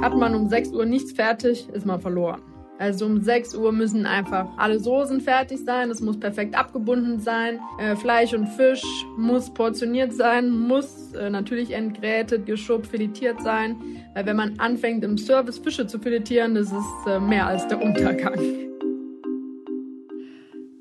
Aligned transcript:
Hat 0.00 0.16
man 0.16 0.34
um 0.34 0.48
6 0.48 0.70
Uhr 0.70 0.86
nichts 0.86 1.12
fertig, 1.12 1.68
ist 1.72 1.84
man 1.84 2.00
verloren. 2.00 2.40
Also 2.78 3.06
um 3.06 3.20
6 3.20 3.56
Uhr 3.56 3.72
müssen 3.72 4.06
einfach 4.06 4.46
alle 4.56 4.78
Soßen 4.78 5.20
fertig 5.20 5.58
sein, 5.64 5.90
es 5.90 6.00
muss 6.00 6.18
perfekt 6.18 6.54
abgebunden 6.54 7.18
sein. 7.18 7.58
Äh, 7.80 7.96
Fleisch 7.96 8.32
und 8.32 8.46
Fisch 8.46 8.84
muss 9.16 9.52
portioniert 9.52 10.12
sein, 10.12 10.50
muss 10.50 11.12
äh, 11.14 11.28
natürlich 11.28 11.72
entgrätet, 11.72 12.46
geschubbt, 12.46 12.86
filetiert 12.86 13.42
sein. 13.42 13.76
Weil 14.14 14.26
wenn 14.26 14.36
man 14.36 14.60
anfängt 14.60 15.02
im 15.02 15.18
Service 15.18 15.58
Fische 15.58 15.88
zu 15.88 15.98
filetieren, 15.98 16.54
das 16.54 16.68
ist 16.68 17.06
äh, 17.08 17.18
mehr 17.18 17.48
als 17.48 17.66
der 17.66 17.82
Untergang. 17.82 18.67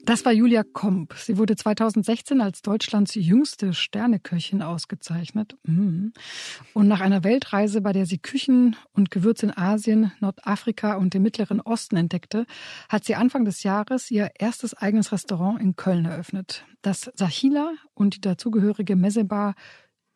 Das 0.07 0.23
war 0.23 0.31
Julia 0.31 0.63
Komp. 0.63 1.15
Sie 1.17 1.37
wurde 1.37 1.57
2016 1.57 2.39
als 2.39 2.61
Deutschlands 2.61 3.13
jüngste 3.13 3.73
Sterneköchin 3.73 4.61
ausgezeichnet. 4.61 5.57
Mm. 5.63 6.11
Und 6.73 6.87
nach 6.87 7.01
einer 7.01 7.25
Weltreise, 7.25 7.81
bei 7.81 7.91
der 7.91 8.05
sie 8.05 8.17
Küchen 8.17 8.77
und 8.93 9.11
Gewürze 9.11 9.47
in 9.47 9.57
Asien, 9.57 10.13
Nordafrika 10.21 10.95
und 10.95 11.13
dem 11.13 11.23
Mittleren 11.23 11.59
Osten 11.59 11.97
entdeckte, 11.97 12.45
hat 12.87 13.03
sie 13.03 13.15
Anfang 13.15 13.43
des 13.43 13.63
Jahres 13.63 14.09
ihr 14.09 14.31
erstes 14.39 14.73
eigenes 14.73 15.11
Restaurant 15.11 15.59
in 15.59 15.75
Köln 15.75 16.05
eröffnet. 16.05 16.63
Das 16.81 17.11
Sahila 17.15 17.73
und 17.93 18.15
die 18.15 18.21
dazugehörige 18.21 18.95
Messebar 18.95 19.55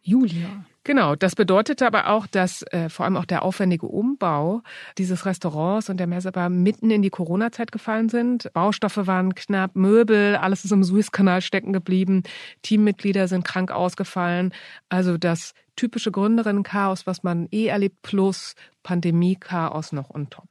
Julia. 0.02 0.66
Genau, 0.84 1.16
das 1.16 1.36
bedeutete 1.36 1.86
aber 1.86 2.08
auch, 2.10 2.26
dass 2.26 2.64
äh, 2.72 2.90
vor 2.90 3.06
allem 3.06 3.16
auch 3.16 3.26
der 3.26 3.44
aufwendige 3.44 3.86
Umbau 3.86 4.64
dieses 4.98 5.28
Restaurants 5.28 5.90
und 5.90 5.98
der 5.98 6.08
Messebar 6.08 6.50
mitten 6.50 6.90
in 6.90 7.04
die 7.04 7.12
Corona-Zeit 7.12 7.72
gefallen 7.72 8.10
sind. 8.10 8.52
Baustoffe 8.54 9.06
waren 9.06 9.36
knapp, 9.36 9.76
Möbel, 9.76 10.36
alles 10.36 10.66
ist 10.66 10.72
im 10.72 10.84
Suezkanal 10.84 11.42
stecken 11.42 11.72
geblieben, 11.72 12.24
Teammitglieder 12.64 13.28
sind 13.28 13.46
krank 13.46 13.70
ausgefallen. 13.70 14.54
Also 14.90 15.20
das 15.20 15.54
typische 15.76 16.12
Gründerinnen-Chaos, 16.12 17.06
was 17.06 17.22
man 17.22 17.48
eh 17.52 17.68
erlebt, 17.68 18.02
plus 18.02 18.56
Pandemie-Chaos 18.82 19.92
noch 19.92 20.10
on 20.10 20.32
top. 20.32 20.48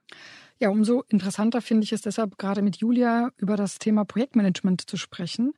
Ja, 0.63 0.69
umso 0.69 1.05
interessanter 1.09 1.63
finde 1.63 1.85
ich 1.85 1.93
es 1.93 2.03
deshalb 2.03 2.37
gerade 2.37 2.61
mit 2.61 2.77
Julia 2.77 3.31
über 3.39 3.57
das 3.57 3.79
Thema 3.79 4.05
Projektmanagement 4.05 4.83
zu 4.83 4.99
sprechen. 4.99 5.55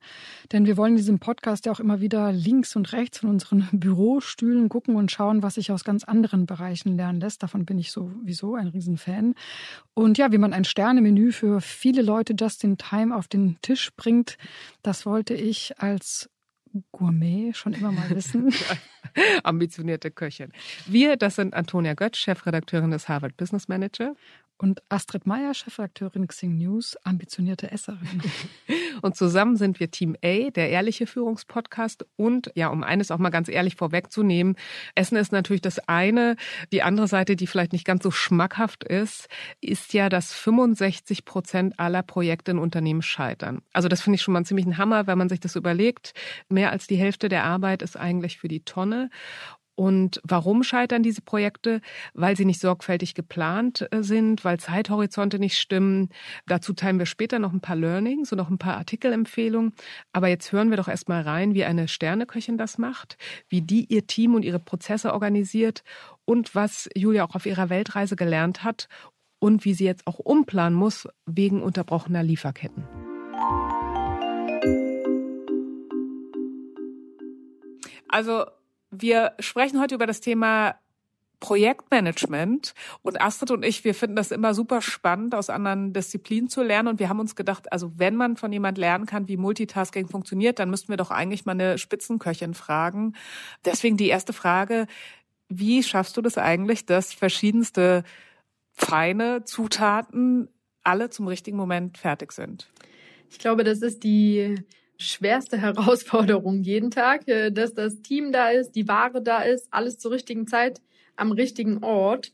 Denn 0.53 0.65
wir 0.65 0.77
wollen 0.77 0.93
in 0.93 0.99
diesem 0.99 1.19
Podcast 1.19 1.67
ja 1.67 1.73
auch 1.73 1.81
immer 1.81 2.01
wieder 2.01 2.31
links 2.31 2.77
und 2.77 2.93
rechts 2.93 3.19
von 3.19 3.31
unseren 3.31 3.69
Bürostühlen 3.73 4.69
gucken 4.69 4.95
und 4.95 5.11
schauen, 5.11 5.43
was 5.43 5.57
sich 5.57 5.73
aus 5.73 5.83
ganz 5.83 6.05
anderen 6.05 6.47
Bereichen 6.47 6.97
lernen 6.97 7.21
lässt. 7.21 7.43
Davon 7.43 7.65
bin 7.65 7.81
ich 7.81 7.91
sowieso 7.91 8.55
ein 8.55 8.69
Riesenfan. 8.69 9.35
Und 9.93 10.19
ja, 10.19 10.31
wie 10.31 10.39
man 10.39 10.53
ein 10.53 10.65
Sternemenü 10.65 11.33
für 11.33 11.61
viele 11.61 12.03
Leute 12.03 12.37
just 12.39 12.63
in 12.63 12.79
time 12.79 13.17
auf 13.17 13.27
den 13.27 13.59
Tisch 13.61 13.91
bringt, 13.97 14.39
das 14.83 15.05
wollte 15.05 15.35
ich 15.35 15.81
als 15.81 16.31
Gourmet 16.93 17.53
schon 17.55 17.73
immer 17.73 17.93
mal 17.93 18.09
wissen. 18.11 18.55
Ambitionierte 19.43 20.11
Köchin. 20.11 20.53
Wir, 20.87 21.17
das 21.17 21.37
sind 21.37 21.55
Antonia 21.55 21.95
Götz, 21.95 22.19
Chefredakteurin 22.19 22.93
des 22.93 23.09
Harvard 23.09 23.37
Business 23.37 23.69
Manager 23.69 24.15
und 24.59 24.83
Astrid 24.89 25.27
Meyer, 25.27 25.55
Chefredakteurin 25.55 26.29
Xing 26.29 26.57
News, 26.57 26.97
ambitionierte 27.03 27.71
Esserin. 27.73 28.23
Und 29.03 29.17
zusammen 29.17 29.57
sind 29.57 29.81
wir 29.81 29.91
Team 29.91 30.17
A, 30.23 30.51
der 30.51 30.71
ehrliche 30.71 31.07
Führungspodcast. 31.07 32.07
Und 32.17 32.53
ja, 32.55 32.69
um 32.69 32.85
eines 32.85 33.11
auch 33.11 33.19
mal 33.19 33.31
ganz 33.31 33.49
ehrlich 33.49 33.75
vorwegzunehmen, 33.75 34.55
Essen 34.95 35.17
ist 35.17 35.33
natürlich 35.33 35.63
das 35.63 35.81
eine. 35.89 36.37
Die 36.73 36.83
andere 36.83 37.09
Seite, 37.09 37.35
die 37.35 37.49
vielleicht 37.49 37.73
nicht 37.73 37.85
ganz 37.85 38.05
so 38.05 38.11
schmackhaft 38.11 38.85
ist, 38.85 39.29
ist 39.61 39.93
ja, 39.95 40.09
dass 40.09 40.33
65 40.33 41.25
Prozent 41.25 41.81
aller 41.81 42.03
Projekte 42.03 42.53
in 42.53 42.59
Unternehmen 42.59 43.03
scheitern. 43.03 43.63
Also 43.73 43.89
das 43.89 44.03
finde 44.03 44.17
ich 44.17 44.23
schon 44.23 44.33
mal 44.33 44.39
einen 44.39 44.47
ziemlichen 44.47 44.79
Hammer, 44.79 45.07
wenn 45.07 45.19
man 45.19 45.29
sich 45.29 45.41
das 45.41 45.57
überlegt. 45.57 46.13
Mehr 46.49 46.71
als 46.71 46.87
die 46.87 46.97
Hälfte 46.97 47.29
der 47.29 47.45
Arbeit 47.45 47.83
ist 47.83 47.97
eigentlich 47.97 48.39
für 48.39 48.49
die 48.49 48.65
Tonne. 48.65 49.11
Und 49.75 50.21
warum 50.23 50.63
scheitern 50.63 51.03
diese 51.03 51.23
Projekte? 51.23 51.81
Weil 52.13 52.37
sie 52.37 52.45
nicht 52.45 52.61
sorgfältig 52.61 53.15
geplant 53.15 53.89
äh, 53.91 54.03
sind, 54.03 54.45
weil 54.45 54.61
Zeithorizonte 54.61 55.39
nicht 55.39 55.59
stimmen. 55.59 56.11
Dazu 56.47 56.73
teilen 56.75 56.99
wir 56.99 57.07
später 57.07 57.39
noch 57.39 57.53
ein 57.53 57.61
paar 57.61 57.77
Learnings 57.77 58.33
und 58.33 58.39
noch 58.39 58.51
ein 58.51 58.59
paar 58.59 58.77
Artikelempfehlungen. 58.77 59.73
Aber 60.13 60.29
jetzt 60.29 60.53
hören 60.53 60.71
wir 60.71 60.77
doch 60.77 60.89
erstmal 60.89 61.23
rein, 61.23 61.55
wie 61.55 61.65
eine 61.65 61.89
Sterneköchin 61.89 62.59
das 62.59 62.77
macht, 62.77 63.17
wie 63.49 63.63
die 63.63 63.87
ihr 63.87 64.07
Team 64.07 64.35
und 64.35 64.45
ihre 64.45 64.59
Prozesse 64.59 65.13
organisiert 65.13 65.83
und 66.25 66.55
was 66.55 66.89
Julia 66.95 67.25
auch 67.25 67.35
auf 67.35 67.47
ihrer 67.47 67.71
Weltreise 67.71 68.17
gelernt 68.17 68.65
hat 68.65 68.89
und 69.39 69.65
wie 69.65 69.75
sie 69.75 69.85
jetzt 69.85 70.07
auch 70.07 70.19
umplanen 70.19 70.79
muss 70.79 71.09
wegen 71.27 71.63
unterbrochener 71.63 72.23
Lieferketten. 72.23 72.85
Also 78.09 78.45
wir 78.93 79.33
sprechen 79.41 79.81
heute 79.81 79.95
über 79.97 80.07
das 80.07 80.21
Thema 80.21 80.77
Projektmanagement 81.41 82.73
und 83.03 83.21
Astrid 83.21 83.51
und 83.51 83.65
ich, 83.65 83.83
wir 83.83 83.97
finden 83.97 84.15
das 84.15 84.31
immer 84.31 84.55
super 84.55 84.81
spannend, 84.81 85.35
aus 85.35 85.51
anderen 85.51 85.93
Disziplinen 85.93 86.49
zu 86.49 86.63
lernen. 86.63 86.87
Und 86.87 87.01
wir 87.01 87.09
haben 87.09 87.19
uns 87.19 87.35
gedacht, 87.35 87.73
also 87.73 87.91
wenn 87.97 88.15
man 88.15 88.37
von 88.37 88.53
jemand 88.53 88.79
lernen 88.79 89.07
kann, 89.07 89.27
wie 89.27 89.37
Multitasking 89.37 90.07
funktioniert, 90.07 90.61
dann 90.61 90.71
müssten 90.71 90.91
wir 90.91 90.97
doch 90.97 91.11
eigentlich 91.11 91.45
mal 91.45 91.53
eine 91.53 91.79
Spitzenköchin 91.79 92.55
fragen. 92.55 93.15
Deswegen 93.65 93.97
die 93.97 94.07
erste 94.07 94.33
Frage, 94.33 94.87
wie 95.49 95.83
schaffst 95.83 96.17
du 96.17 96.23
das 96.23 96.39
eigentlich, 96.39 96.87
dass 96.87 97.13
verschiedenste 97.13 98.05
feine 98.71 99.45
Zutaten 99.45 100.49
alle 100.85 101.11
zum 101.11 101.27
richtigen 101.27 101.57
Moment 101.57 101.99
fertig 101.99 102.31
sind? 102.33 102.71
Ich 103.31 103.39
glaube, 103.39 103.65
das 103.65 103.83
ist 103.83 104.05
die 104.05 104.63
schwerste 105.03 105.59
Herausforderung 105.61 106.63
jeden 106.63 106.91
Tag, 106.91 107.29
äh, 107.29 107.51
dass 107.51 107.75
das 107.75 108.03
Team 108.03 108.33
da 108.33 108.51
ist, 108.51 108.73
die 108.73 108.89
Ware 108.89 109.23
da 109.23 109.43
ist, 109.43 109.69
alles 109.71 109.99
zur 109.99 110.13
richtigen 110.13 110.47
Zeit 110.47 110.81
am 111.17 111.33
richtigen 111.33 111.83
Ort. 111.85 112.33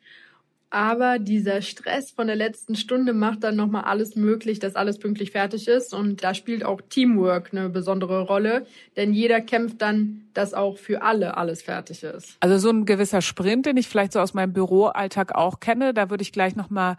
Aber 0.71 1.19
dieser 1.19 1.63
Stress 1.63 2.11
von 2.11 2.27
der 2.27 2.37
letzten 2.37 2.75
Stunde 2.75 3.15
macht 3.15 3.43
dann 3.43 3.57
nochmal 3.57 3.85
alles 3.85 4.17
möglich, 4.17 4.59
dass 4.59 4.77
alles 4.77 4.99
pünktlich 4.99 5.31
fertig 5.31 5.67
ist. 5.67 5.95
Und 5.95 6.23
da 6.23 6.35
spielt 6.35 6.63
auch 6.63 6.83
Teamwork 6.91 7.51
eine 7.53 7.71
besondere 7.71 8.21
Rolle, 8.21 8.67
denn 8.97 9.15
jeder 9.15 9.41
kämpft 9.41 9.81
dann, 9.81 10.29
dass 10.35 10.53
auch 10.53 10.77
für 10.77 11.01
alle 11.01 11.39
alles 11.39 11.63
fertig 11.63 12.03
ist. 12.03 12.37
Also 12.41 12.59
so 12.59 12.69
ein 12.69 12.85
gewisser 12.85 13.23
Sprint, 13.23 13.65
den 13.65 13.79
ich 13.79 13.89
vielleicht 13.89 14.13
so 14.13 14.21
aus 14.21 14.35
meinem 14.35 14.53
Büroalltag 14.53 15.35
auch 15.35 15.59
kenne, 15.59 15.95
da 15.95 16.11
würde 16.11 16.23
ich 16.23 16.33
gleich 16.33 16.55
nochmal 16.55 16.97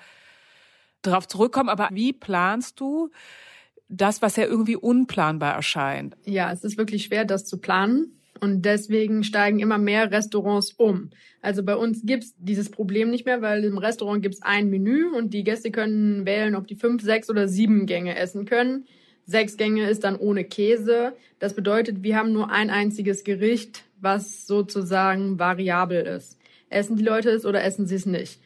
drauf 1.04 1.28
zurückkommen. 1.28 1.70
Aber 1.70 1.90
wie 1.92 2.12
planst 2.12 2.80
du 2.80 3.12
das, 3.90 4.22
was 4.22 4.36
ja 4.36 4.46
irgendwie 4.46 4.76
unplanbar 4.76 5.56
erscheint. 5.56 6.16
Ja, 6.26 6.52
es 6.52 6.64
ist 6.64 6.78
wirklich 6.78 7.06
schwer, 7.06 7.26
das 7.26 7.46
zu 7.46 7.58
planen. 7.58 8.14
Und 8.40 8.64
deswegen 8.64 9.24
steigen 9.24 9.60
immer 9.60 9.78
mehr 9.78 10.12
Restaurants 10.12 10.72
um. 10.78 11.10
Also 11.42 11.64
bei 11.64 11.76
uns 11.76 12.06
gibt's 12.06 12.36
dieses 12.38 12.70
Problem 12.70 13.10
nicht 13.10 13.26
mehr, 13.26 13.42
weil 13.42 13.66
im 13.66 13.78
Restaurant 13.78 14.22
gibt's 14.22 14.42
ein 14.42 14.70
Menü 14.70 15.08
und 15.10 15.34
die 15.34 15.44
Gäste 15.44 15.72
können 15.72 16.26
wählen, 16.26 16.56
ob 16.56 16.68
die 16.68 16.76
fünf, 16.76 17.02
sechs 17.02 17.30
oder 17.30 17.48
sieben 17.48 17.86
Gänge 17.86 18.18
essen 18.18 18.46
können. 18.46 18.86
Sechs 19.26 19.58
Gänge 19.58 19.90
ist 19.90 20.06
dann 20.06 20.16
ohne 20.16 20.46
Käse. 20.46 21.14
Das 21.40 21.54
bedeutet, 21.54 22.02
wir 22.02 22.16
haben 22.16 22.32
nur 22.32 22.50
ein 22.50 22.70
einziges 22.70 23.24
Gericht, 23.24 23.84
was 24.00 24.48
sozusagen 24.48 25.38
variabel 25.38 26.06
ist. 26.06 26.38
Essen 26.70 26.96
die 26.96 27.04
Leute 27.04 27.30
es 27.30 27.46
oder 27.46 27.64
essen 27.64 27.88
sie 27.88 27.96
es 27.96 28.06
nicht? 28.06 28.40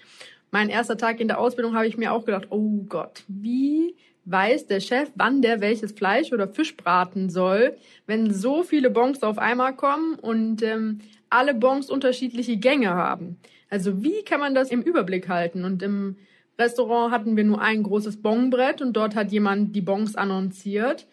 Mein 0.51 0.69
erster 0.69 0.97
Tag 0.97 1.19
in 1.19 1.27
der 1.27 1.39
Ausbildung 1.39 1.75
habe 1.75 1.87
ich 1.87 1.97
mir 1.97 2.13
auch 2.13 2.25
gedacht, 2.25 2.47
oh 2.49 2.83
Gott, 2.87 3.23
wie 3.27 3.95
weiß 4.25 4.67
der 4.67 4.79
Chef, 4.79 5.09
wann 5.15 5.41
der 5.41 5.61
welches 5.61 5.91
Fleisch 5.91 6.31
oder 6.31 6.47
Fisch 6.47 6.75
braten 6.77 7.29
soll, 7.29 7.75
wenn 8.07 8.33
so 8.33 8.63
viele 8.63 8.89
Bons 8.89 9.23
auf 9.23 9.37
einmal 9.37 9.75
kommen 9.75 10.15
und 10.15 10.61
ähm, 10.61 10.99
alle 11.29 11.53
Bons 11.53 11.89
unterschiedliche 11.89 12.57
Gänge 12.57 12.91
haben. 12.91 13.37
Also 13.69 14.03
wie 14.03 14.23
kann 14.23 14.39
man 14.39 14.55
das 14.55 14.69
im 14.69 14.81
Überblick 14.81 15.29
halten? 15.29 15.65
Und 15.65 15.81
im 15.81 16.15
Restaurant 16.59 17.11
hatten 17.11 17.35
wir 17.35 17.43
nur 17.43 17.61
ein 17.61 17.83
großes 17.83 18.21
Bonbrett 18.21 18.81
und 18.81 18.93
dort 18.93 19.15
hat 19.15 19.31
jemand 19.31 19.75
die 19.75 19.81
Bons 19.81 20.15
annonciert. 20.15 21.07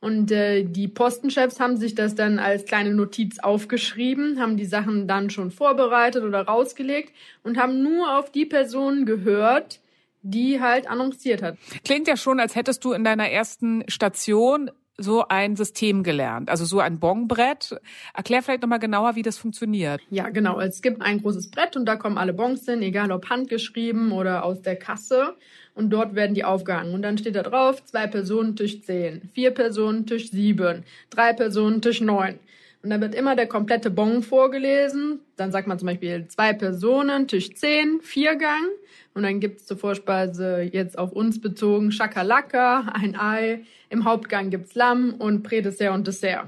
Und 0.00 0.32
äh, 0.32 0.64
die 0.64 0.88
Postenchefs 0.88 1.60
haben 1.60 1.76
sich 1.76 1.94
das 1.94 2.14
dann 2.14 2.38
als 2.38 2.64
kleine 2.64 2.94
Notiz 2.94 3.38
aufgeschrieben, 3.38 4.40
haben 4.40 4.56
die 4.56 4.64
Sachen 4.64 5.06
dann 5.06 5.28
schon 5.28 5.50
vorbereitet 5.50 6.24
oder 6.24 6.42
rausgelegt 6.42 7.12
und 7.42 7.58
haben 7.58 7.82
nur 7.82 8.18
auf 8.18 8.32
die 8.32 8.46
Personen 8.46 9.04
gehört, 9.04 9.79
die 10.22 10.60
halt 10.60 10.88
annonciert 10.88 11.42
hat. 11.42 11.56
Klingt 11.84 12.08
ja 12.08 12.16
schon, 12.16 12.40
als 12.40 12.54
hättest 12.54 12.84
du 12.84 12.92
in 12.92 13.04
deiner 13.04 13.30
ersten 13.30 13.84
Station 13.88 14.70
so 15.00 15.26
ein 15.28 15.56
System 15.56 16.02
gelernt, 16.02 16.50
also 16.50 16.64
so 16.64 16.78
ein 16.78 17.00
Bonbrett. 17.00 17.80
Erklär 18.14 18.42
vielleicht 18.42 18.62
nochmal 18.62 18.78
genauer, 18.78 19.14
wie 19.14 19.22
das 19.22 19.38
funktioniert. 19.38 20.00
Ja, 20.10 20.28
genau. 20.28 20.60
Es 20.60 20.82
gibt 20.82 21.00
ein 21.00 21.22
großes 21.22 21.50
Brett 21.50 21.76
und 21.76 21.86
da 21.86 21.96
kommen 21.96 22.18
alle 22.18 22.34
Bons 22.34 22.66
hin, 22.66 22.82
egal 22.82 23.10
ob 23.10 23.30
handgeschrieben 23.30 24.12
oder 24.12 24.44
aus 24.44 24.60
der 24.60 24.76
Kasse. 24.76 25.36
Und 25.74 25.90
dort 25.90 26.14
werden 26.14 26.34
die 26.34 26.44
aufgehangen. 26.44 26.92
Und 26.92 27.02
dann 27.02 27.16
steht 27.16 27.36
da 27.36 27.42
drauf, 27.42 27.82
zwei 27.84 28.06
Personen, 28.06 28.56
Tisch 28.56 28.82
10, 28.82 29.30
vier 29.32 29.52
Personen, 29.52 30.04
Tisch 30.04 30.30
7, 30.30 30.84
drei 31.08 31.32
Personen, 31.32 31.80
Tisch 31.80 32.02
9. 32.02 32.38
Und 32.82 32.90
dann 32.90 33.00
wird 33.00 33.14
immer 33.14 33.36
der 33.36 33.46
komplette 33.46 33.90
Bon 33.90 34.22
vorgelesen. 34.22 35.20
Dann 35.36 35.52
sagt 35.52 35.66
man 35.66 35.78
zum 35.78 35.86
Beispiel 35.86 36.26
zwei 36.28 36.54
Personen, 36.54 37.28
Tisch 37.28 37.54
10, 37.54 38.00
Viergang. 38.00 38.68
Und 39.12 39.22
dann 39.22 39.40
gibt's 39.40 39.66
zur 39.66 39.76
Vorspeise 39.76 40.62
jetzt 40.62 40.98
auf 40.98 41.12
uns 41.12 41.40
bezogen 41.40 41.92
Schakalaka, 41.92 42.92
ein 42.94 43.18
Ei. 43.18 43.64
Im 43.90 44.04
Hauptgang 44.04 44.50
gibt's 44.50 44.74
Lamm 44.74 45.14
und 45.18 45.42
Prädessert 45.42 45.92
und 45.92 46.06
Dessert. 46.06 46.46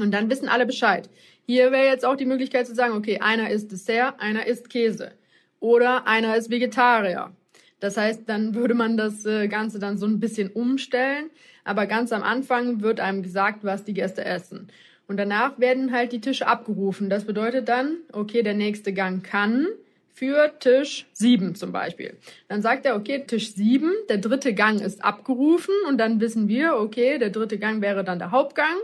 Und 0.00 0.12
dann 0.12 0.30
wissen 0.30 0.48
alle 0.48 0.66
Bescheid. 0.66 1.10
Hier 1.46 1.72
wäre 1.72 1.86
jetzt 1.86 2.06
auch 2.06 2.16
die 2.16 2.24
Möglichkeit 2.24 2.66
zu 2.66 2.74
sagen, 2.74 2.94
okay, 2.94 3.20
einer 3.20 3.50
isst 3.50 3.70
Dessert, 3.70 4.14
einer 4.18 4.46
isst 4.46 4.70
Käse. 4.70 5.12
oder 5.60 6.06
einer 6.06 6.36
ist 6.36 6.50
Vegetarier. 6.50 7.32
Das 7.80 7.96
heißt, 7.96 8.22
dann 8.26 8.54
würde 8.54 8.74
man 8.74 8.98
das 8.98 9.24
äh, 9.24 9.48
Ganze 9.48 9.78
dann 9.78 9.96
so 9.96 10.06
ein 10.06 10.20
bisschen 10.20 10.50
umstellen. 10.50 11.30
Aber 11.64 11.86
ganz 11.86 12.12
am 12.12 12.22
Anfang 12.22 12.82
wird 12.82 13.00
einem 13.00 13.22
gesagt, 13.22 13.64
was 13.64 13.84
die 13.84 13.94
Gäste 13.94 14.24
essen. 14.24 14.68
Und 15.06 15.18
danach 15.18 15.58
werden 15.58 15.92
halt 15.92 16.12
die 16.12 16.20
Tische 16.20 16.46
abgerufen. 16.46 17.10
Das 17.10 17.24
bedeutet 17.24 17.68
dann, 17.68 17.98
okay, 18.12 18.42
der 18.42 18.54
nächste 18.54 18.92
Gang 18.92 19.22
kann 19.22 19.66
für 20.14 20.52
Tisch 20.60 21.06
7 21.12 21.54
zum 21.56 21.72
Beispiel. 21.72 22.16
Dann 22.48 22.62
sagt 22.62 22.86
er, 22.86 22.96
okay, 22.96 23.24
Tisch 23.26 23.52
7, 23.52 23.92
der 24.08 24.18
dritte 24.18 24.54
Gang 24.54 24.80
ist 24.80 25.04
abgerufen 25.04 25.74
und 25.88 25.98
dann 25.98 26.20
wissen 26.20 26.48
wir, 26.48 26.76
okay, 26.76 27.18
der 27.18 27.30
dritte 27.30 27.58
Gang 27.58 27.82
wäre 27.82 28.04
dann 28.04 28.18
der 28.18 28.30
Hauptgang. 28.30 28.76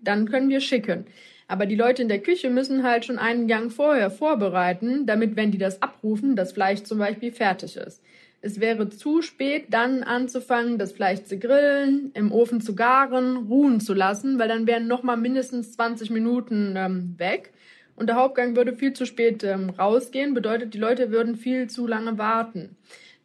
Dann 0.00 0.30
können 0.30 0.48
wir 0.48 0.60
schicken. 0.60 1.06
Aber 1.48 1.66
die 1.66 1.74
Leute 1.74 2.02
in 2.02 2.08
der 2.08 2.20
Küche 2.20 2.50
müssen 2.50 2.84
halt 2.84 3.06
schon 3.06 3.18
einen 3.18 3.48
Gang 3.48 3.72
vorher 3.72 4.10
vorbereiten, 4.10 5.06
damit, 5.06 5.34
wenn 5.34 5.50
die 5.50 5.58
das 5.58 5.82
abrufen, 5.82 6.36
das 6.36 6.52
Fleisch 6.52 6.82
zum 6.84 6.98
Beispiel 6.98 7.32
fertig 7.32 7.76
ist. 7.76 8.02
Es 8.40 8.60
wäre 8.60 8.88
zu 8.88 9.20
spät, 9.20 9.66
dann 9.70 10.04
anzufangen, 10.04 10.78
das 10.78 10.92
Fleisch 10.92 11.24
zu 11.24 11.38
grillen, 11.38 12.12
im 12.14 12.30
Ofen 12.30 12.60
zu 12.60 12.76
garen, 12.76 13.36
ruhen 13.48 13.80
zu 13.80 13.94
lassen, 13.94 14.38
weil 14.38 14.46
dann 14.46 14.68
wären 14.68 14.86
noch 14.86 15.02
mal 15.02 15.16
mindestens 15.16 15.72
20 15.72 16.10
Minuten 16.10 16.74
ähm, 16.76 17.14
weg. 17.18 17.52
Und 17.96 18.06
der 18.06 18.14
Hauptgang 18.16 18.54
würde 18.54 18.76
viel 18.76 18.92
zu 18.92 19.06
spät 19.06 19.42
ähm, 19.42 19.70
rausgehen, 19.70 20.34
bedeutet, 20.34 20.72
die 20.72 20.78
Leute 20.78 21.10
würden 21.10 21.34
viel 21.34 21.68
zu 21.68 21.88
lange 21.88 22.16
warten. 22.16 22.76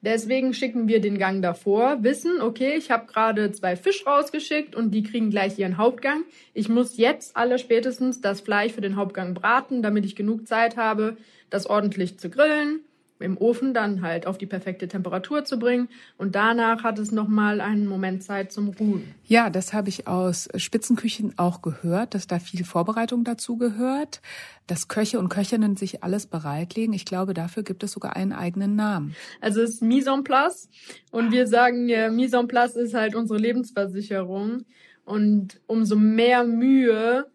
Deswegen 0.01 0.53
schicken 0.53 0.87
wir 0.87 0.99
den 0.99 1.19
Gang 1.19 1.43
davor, 1.43 2.03
wissen, 2.03 2.41
okay, 2.41 2.75
ich 2.75 2.89
habe 2.89 3.05
gerade 3.05 3.51
zwei 3.51 3.75
Fisch 3.75 4.05
rausgeschickt 4.05 4.75
und 4.75 4.91
die 4.91 5.03
kriegen 5.03 5.29
gleich 5.29 5.59
ihren 5.59 5.77
Hauptgang. 5.77 6.23
Ich 6.55 6.69
muss 6.69 6.97
jetzt 6.97 7.37
alle 7.37 7.59
spätestens 7.59 8.19
das 8.19 8.41
Fleisch 8.41 8.73
für 8.73 8.81
den 8.81 8.95
Hauptgang 8.95 9.35
braten, 9.35 9.83
damit 9.83 10.05
ich 10.05 10.15
genug 10.15 10.47
Zeit 10.47 10.75
habe, 10.75 11.17
das 11.51 11.67
ordentlich 11.67 12.17
zu 12.17 12.31
grillen 12.31 12.81
im 13.19 13.37
Ofen 13.37 13.73
dann 13.73 14.01
halt 14.01 14.27
auf 14.27 14.37
die 14.37 14.45
perfekte 14.45 14.87
Temperatur 14.87 15.45
zu 15.45 15.57
bringen. 15.57 15.87
Und 16.17 16.35
danach 16.35 16.83
hat 16.83 16.99
es 16.99 17.11
nochmal 17.11 17.61
einen 17.61 17.87
Moment 17.87 18.23
Zeit 18.23 18.51
zum 18.51 18.69
Ruhen. 18.69 19.15
Ja, 19.25 19.49
das 19.49 19.73
habe 19.73 19.89
ich 19.89 20.07
aus 20.07 20.49
Spitzenküchen 20.55 21.37
auch 21.37 21.61
gehört, 21.61 22.15
dass 22.15 22.27
da 22.27 22.39
viel 22.39 22.65
Vorbereitung 22.65 23.23
dazu 23.23 23.57
gehört, 23.57 24.21
dass 24.67 24.87
Köche 24.87 25.19
und 25.19 25.29
Köchinnen 25.29 25.77
sich 25.77 26.03
alles 26.03 26.25
bereitlegen. 26.25 26.93
Ich 26.93 27.05
glaube, 27.05 27.33
dafür 27.33 27.63
gibt 27.63 27.83
es 27.83 27.91
sogar 27.91 28.15
einen 28.15 28.33
eigenen 28.33 28.75
Namen. 28.75 29.15
Also 29.41 29.61
es 29.61 29.75
ist 29.75 29.81
Mise 29.81 30.09
en 30.09 30.23
place. 30.23 30.69
Und 31.11 31.31
wir 31.31 31.47
sagen, 31.47 31.87
ja, 31.87 32.09
Mise 32.09 32.37
en 32.37 32.47
place 32.47 32.75
ist 32.75 32.93
halt 32.93 33.15
unsere 33.15 33.39
Lebensversicherung. 33.39 34.65
Und 35.05 35.59
umso 35.67 35.95
mehr 35.95 36.45
Mühe 36.45 37.27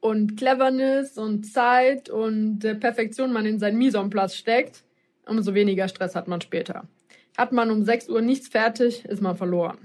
und 0.00 0.36
Cleverness 0.36 1.18
und 1.18 1.44
Zeit 1.44 2.08
und 2.08 2.60
Perfektion 2.80 3.32
man 3.32 3.46
in 3.46 3.58
sein 3.58 3.76
Mise 3.76 3.98
en 3.98 4.10
place 4.10 4.36
steckt, 4.36 4.84
umso 5.28 5.54
weniger 5.54 5.88
Stress 5.88 6.14
hat 6.14 6.28
man 6.28 6.40
später. 6.40 6.84
Hat 7.36 7.52
man 7.52 7.70
um 7.70 7.84
6 7.84 8.08
Uhr 8.08 8.20
nichts 8.20 8.48
fertig, 8.48 9.04
ist 9.04 9.22
man 9.22 9.36
verloren. 9.36 9.78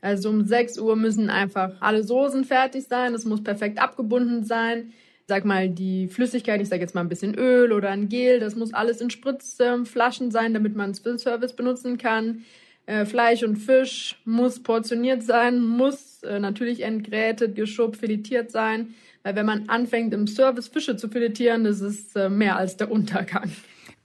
Also 0.00 0.28
um 0.28 0.44
6 0.44 0.78
Uhr 0.78 0.96
müssen 0.96 1.30
einfach 1.30 1.72
alle 1.80 2.04
Soßen 2.04 2.44
fertig 2.44 2.84
sein, 2.84 3.14
es 3.14 3.24
muss 3.24 3.42
perfekt 3.42 3.78
abgebunden 3.78 4.44
sein. 4.44 4.92
Sag 5.26 5.46
mal, 5.46 5.70
die 5.70 6.08
Flüssigkeit, 6.08 6.60
ich 6.60 6.68
sage 6.68 6.82
jetzt 6.82 6.94
mal 6.94 7.00
ein 7.00 7.08
bisschen 7.08 7.34
Öl 7.34 7.72
oder 7.72 7.88
ein 7.88 8.10
Gel, 8.10 8.38
das 8.38 8.54
muss 8.54 8.74
alles 8.74 9.00
in 9.00 9.08
Spritzflaschen 9.08 10.30
sein, 10.30 10.52
damit 10.52 10.76
man 10.76 10.90
es 10.90 10.98
für 10.98 11.08
den 11.08 11.18
Service 11.18 11.54
benutzen 11.54 11.96
kann. 11.96 12.44
Äh, 12.84 13.06
Fleisch 13.06 13.42
und 13.42 13.56
Fisch 13.56 14.20
muss 14.26 14.62
portioniert 14.62 15.22
sein, 15.22 15.60
muss 15.60 16.22
äh, 16.22 16.38
natürlich 16.38 16.82
entgrätet, 16.82 17.54
geschubbt, 17.56 17.96
filetiert 17.96 18.50
sein. 18.50 18.94
Weil 19.22 19.36
wenn 19.36 19.46
man 19.46 19.70
anfängt 19.70 20.12
im 20.12 20.26
Service 20.26 20.68
Fische 20.68 20.96
zu 20.96 21.08
filetieren, 21.08 21.64
das 21.64 21.80
ist 21.80 22.14
äh, 22.14 22.28
mehr 22.28 22.56
als 22.56 22.76
der 22.76 22.90
Untergang. 22.90 23.50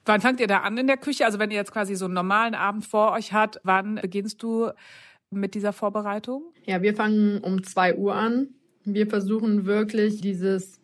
Wann 0.05 0.21
fangt 0.21 0.39
ihr 0.39 0.47
da 0.47 0.59
an 0.59 0.77
in 0.77 0.87
der 0.87 0.97
Küche? 0.97 1.25
Also 1.25 1.39
wenn 1.39 1.51
ihr 1.51 1.57
jetzt 1.57 1.71
quasi 1.71 1.95
so 1.95 2.05
einen 2.05 2.13
normalen 2.13 2.55
Abend 2.55 2.85
vor 2.85 3.11
euch 3.11 3.33
habt, 3.33 3.59
wann 3.63 3.95
beginnst 3.95 4.41
du 4.41 4.71
mit 5.29 5.53
dieser 5.53 5.73
Vorbereitung? 5.73 6.43
Ja, 6.65 6.81
wir 6.81 6.95
fangen 6.95 7.39
um 7.39 7.63
zwei 7.63 7.95
Uhr 7.95 8.15
an. 8.15 8.49
Wir 8.85 9.07
versuchen 9.07 9.65
wirklich 9.65 10.21
dieses 10.21 10.81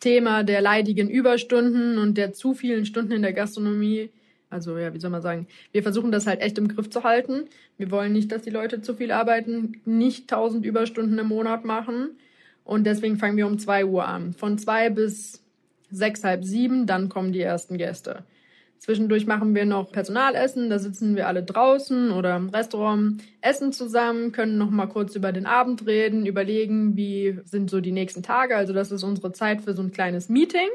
Thema 0.00 0.42
der 0.42 0.60
leidigen 0.60 1.08
Überstunden 1.08 1.98
und 1.98 2.18
der 2.18 2.32
zu 2.32 2.54
vielen 2.54 2.84
Stunden 2.84 3.12
in 3.12 3.22
der 3.22 3.32
Gastronomie 3.32 4.10
also 4.50 4.78
ja, 4.78 4.94
wie 4.94 5.00
soll 5.00 5.10
man 5.10 5.22
sagen? 5.22 5.46
Wir 5.72 5.82
versuchen 5.82 6.10
das 6.10 6.26
halt 6.26 6.40
echt 6.40 6.58
im 6.58 6.68
Griff 6.68 6.88
zu 6.88 7.04
halten. 7.04 7.44
Wir 7.76 7.90
wollen 7.90 8.12
nicht, 8.12 8.32
dass 8.32 8.42
die 8.42 8.50
Leute 8.50 8.80
zu 8.80 8.94
viel 8.94 9.12
arbeiten, 9.12 9.80
nicht 9.84 10.28
tausend 10.28 10.64
Überstunden 10.64 11.18
im 11.18 11.28
Monat 11.28 11.64
machen. 11.64 12.18
Und 12.64 12.84
deswegen 12.84 13.18
fangen 13.18 13.36
wir 13.36 13.46
um 13.46 13.58
zwei 13.58 13.84
Uhr 13.84 14.06
an. 14.06 14.32
Von 14.32 14.58
zwei 14.58 14.90
bis 14.90 15.42
sechs, 15.90 16.24
halb 16.24 16.44
sieben, 16.44 16.86
dann 16.86 17.08
kommen 17.08 17.32
die 17.32 17.40
ersten 17.40 17.76
Gäste. 17.78 18.24
Zwischendurch 18.78 19.26
machen 19.26 19.54
wir 19.54 19.66
noch 19.66 19.90
Personalessen, 19.90 20.70
da 20.70 20.78
sitzen 20.78 21.16
wir 21.16 21.26
alle 21.26 21.42
draußen 21.42 22.12
oder 22.12 22.36
im 22.36 22.48
Restaurant, 22.48 23.22
essen 23.40 23.72
zusammen, 23.72 24.30
können 24.30 24.56
noch 24.56 24.70
mal 24.70 24.86
kurz 24.86 25.16
über 25.16 25.32
den 25.32 25.46
Abend 25.46 25.86
reden, 25.86 26.26
überlegen, 26.26 26.96
wie 26.96 27.38
sind 27.44 27.70
so 27.70 27.80
die 27.80 27.92
nächsten 27.92 28.22
Tage. 28.22 28.56
Also 28.56 28.72
das 28.72 28.92
ist 28.92 29.02
unsere 29.02 29.32
Zeit 29.32 29.62
für 29.62 29.74
so 29.74 29.82
ein 29.82 29.90
kleines 29.90 30.28
Meeting. 30.28 30.68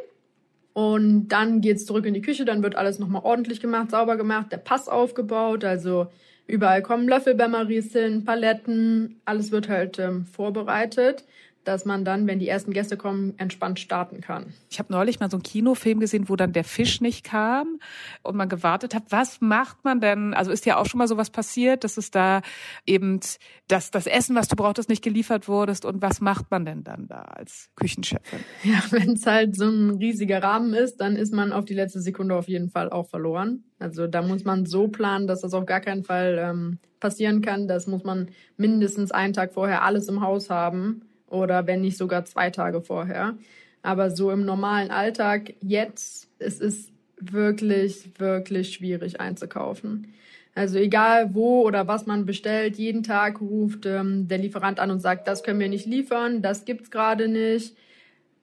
Und 0.74 1.30
dann 1.30 1.62
geht's 1.62 1.86
zurück 1.86 2.06
in 2.06 2.14
die 2.14 2.22
Küche, 2.22 2.46
dann 2.46 2.64
wird 2.64 2.76
alles 2.76 3.00
nochmal 3.00 3.22
ordentlich 3.24 3.62
gemacht, 3.62 3.92
sauber 3.92 4.18
gemacht, 4.18 4.52
der 4.52 4.58
Pass 4.58 4.90
aufgebaut, 4.90 5.64
also 5.64 6.08
überall 6.48 6.82
kommen 6.82 7.08
Löffelbämmeries 7.08 7.94
hin, 7.94 8.26
Paletten, 8.26 9.22
alles 9.24 9.52
wird 9.52 9.70
halt 9.70 10.00
ähm, 10.00 10.26
vorbereitet 10.26 11.26
dass 11.64 11.86
man 11.86 12.06
dann, 12.06 12.28
wenn 12.28 12.40
die 12.40 12.48
ersten 12.48 12.72
Gäste 12.72 12.98
kommen, 12.98 13.34
entspannt 13.38 13.80
starten 13.80 14.22
kann. 14.22 14.54
Ich 14.70 14.80
habe 14.80 14.92
neulich 14.92 15.20
mal 15.20 15.30
so 15.30 15.38
einen 15.38 15.44
Kinofilm 15.44 16.00
gesehen, 16.00 16.30
wo 16.30 16.36
dann 16.36 16.54
der 16.54 16.64
Fisch 16.64 17.02
nicht 17.02 17.24
kam 17.24 17.80
und 18.22 18.36
man 18.36 18.50
gewartet 18.50 18.94
hat. 18.94 19.04
Was 19.10 19.42
macht 19.42 19.84
man 19.84 20.02
denn? 20.02 20.34
Also 20.34 20.52
ist 20.52 20.66
ja 20.66 20.78
auch 20.78 20.86
schon 20.86 20.98
mal 20.98 21.08
sowas 21.08 21.30
passiert, 21.30 21.84
dass 21.84 21.98
es 21.98 22.12
da 22.12 22.42
eben 22.86 23.20
dass 23.68 23.92
das 23.92 24.08
Essen, 24.08 24.36
was 24.36 24.48
du 24.48 24.56
brauchtest, 24.56 24.90
nicht 24.90 25.04
geliefert 25.04 25.48
wurdest. 25.48 25.86
Und 25.86 26.02
was 26.02 26.22
macht 26.22 26.52
man 26.52 26.66
denn 26.66 26.84
dann 26.84 27.08
da 27.08 27.22
als 27.22 27.70
Küchenchefin? 27.76 28.40
Ja, 28.64 28.84
wenn 28.92 29.14
es 29.14 29.26
halt 29.26 29.56
so 29.56 29.66
ein 29.66 29.92
riesiger 29.92 30.44
Rahmen 30.44 30.74
ist, 30.74 30.98
dann 30.98 31.16
ist 31.16 31.34
man 31.34 31.54
auf 31.54 31.66
die 31.66 31.74
letzte 31.74 32.02
Sekunde 32.02 32.36
auf 32.36 32.48
jeden 32.48 32.70
Fall 32.70 32.90
auch 32.90 33.08
verloren. 33.08 33.64
Also 33.80 34.08
da 34.08 34.22
muss 34.22 34.44
man 34.44 34.66
so 34.66 34.88
planen, 34.88 35.28
dass 35.28 35.42
das 35.42 35.54
auf 35.54 35.66
gar 35.66 35.82
keinen 35.82 36.04
Fall 36.04 36.38
ähm, 36.40 36.80
passieren 37.00 37.42
kann. 37.42 37.68
Das 37.68 37.88
muss 37.88 38.04
man 38.04 38.30
mindestens 38.58 39.12
einen 39.12 39.34
Tag 39.34 39.54
vorher 39.54 39.84
alles 39.84 40.08
im 40.08 40.22
Haus 40.22 40.50
haben 40.50 41.04
oder 41.34 41.68
wenn 41.68 41.82
nicht 41.82 41.98
sogar 41.98 42.26
zwei 42.26 42.50
Tage 42.50 42.82
vorher. 42.82 43.38
Aber 43.82 44.12
so 44.12 44.32
im 44.32 44.46
normalen 44.46 44.92
Alltag 44.92 45.56
jetzt, 45.62 46.30
es 46.40 46.60
ist 46.60 46.92
wirklich, 47.20 48.12
wirklich 48.18 48.74
schwierig 48.74 49.20
einzukaufen. 49.20 50.14
Also 50.56 50.78
egal 50.78 51.34
wo 51.34 51.64
oder 51.64 51.88
was 51.88 52.06
man 52.06 52.26
bestellt, 52.26 52.78
jeden 52.78 53.04
Tag 53.04 53.42
ruft 53.42 53.86
ähm, 53.86 54.28
der 54.28 54.38
Lieferant 54.38 54.80
an 54.80 54.92
und 54.92 55.00
sagt, 55.00 55.28
das 55.28 55.44
können 55.44 55.60
wir 55.60 55.70
nicht 55.70 55.88
liefern, 55.88 56.42
das 56.44 56.64
gibt's 56.66 56.92
gerade 56.92 57.28
nicht, 57.28 57.76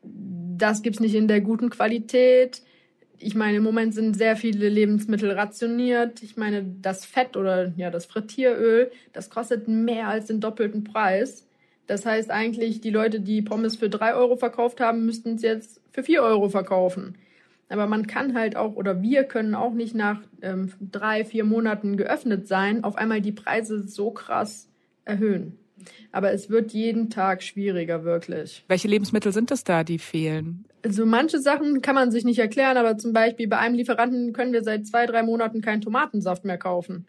das 0.03 0.83
gibt's 0.83 1.01
nicht 1.01 1.15
in 1.15 1.29
der 1.29 1.41
guten 1.41 1.71
Qualität. 1.71 2.63
Ich 3.19 3.35
meine, 3.35 3.59
im 3.59 3.63
Moment 3.63 3.95
sind 3.95 4.17
sehr 4.17 4.35
viele 4.35 4.69
Lebensmittel 4.69 5.31
rationiert. 5.31 6.23
Ich 6.23 6.37
meine, 6.37 6.65
das 6.81 7.05
Fett 7.05 7.37
oder 7.37 7.73
ja, 7.77 7.91
das 7.91 8.07
Frittieröl, 8.07 8.91
das 9.13 9.31
kostet 9.31 9.69
mehr 9.69 10.09
als 10.09 10.27
den 10.27 10.41
doppelten 10.41 10.85
Preis. 10.85 11.47
Das 11.91 12.07
heißt 12.07 12.31
eigentlich, 12.31 12.81
die 12.81 12.91
Leute, 12.91 13.19
die 13.19 13.43
Pommes 13.43 13.75
für 13.75 13.91
drei 13.91 14.15
Euro 14.15 14.37
verkauft 14.37 14.81
haben, 14.81 15.07
müssten 15.07 15.35
es 15.35 15.43
jetzt 15.43 15.81
für 15.91 16.05
vier 16.05 16.23
Euro 16.23 16.49
verkaufen. 16.49 17.17
Aber 17.69 17.89
man 17.89 18.07
kann 18.07 18.35
halt 18.35 18.55
auch, 18.55 18.77
oder 18.77 19.03
wir 19.03 19.25
können 19.25 19.57
auch 19.57 19.75
nicht 19.75 19.97
nach 19.97 20.21
ähm, 20.41 20.71
drei, 20.81 21.25
vier 21.25 21.43
Monaten 21.43 21.97
geöffnet 21.97 22.47
sein, 22.47 22.85
auf 22.85 22.95
einmal 22.95 23.21
die 23.21 23.33
Preise 23.33 23.89
so 23.89 24.13
krass 24.13 24.69
erhöhen. 25.05 25.59
Aber 26.13 26.31
es 26.31 26.49
wird 26.49 26.71
jeden 26.71 27.11
Tag 27.11 27.43
schwieriger, 27.43 28.05
wirklich. 28.05 28.65
Welche 28.69 28.87
Lebensmittel 28.87 29.33
sind 29.33 29.51
es 29.51 29.65
da, 29.65 29.83
die 29.83 29.99
fehlen? 29.99 30.67
Also 30.85 31.05
manche 31.05 31.41
Sachen 31.41 31.83
kann 31.83 31.97
man 31.97 32.13
sich 32.13 32.25
nicht 32.25 32.39
erklären, 32.39 32.77
aber 32.77 32.99
zum 32.99 33.13
Beispiel 33.13 33.49
bei 33.49 33.59
einem 33.59 33.75
Lieferanten 33.75 34.33
können 34.33 34.53
wir 34.53 34.63
seit 34.63 34.87
zwei, 34.87 35.07
drei 35.07 35.25
Monaten 35.25 35.61
keinen 35.61 35.81
Tomatensaft 35.81 36.45
mehr 36.45 36.57
kaufen. 36.57 37.09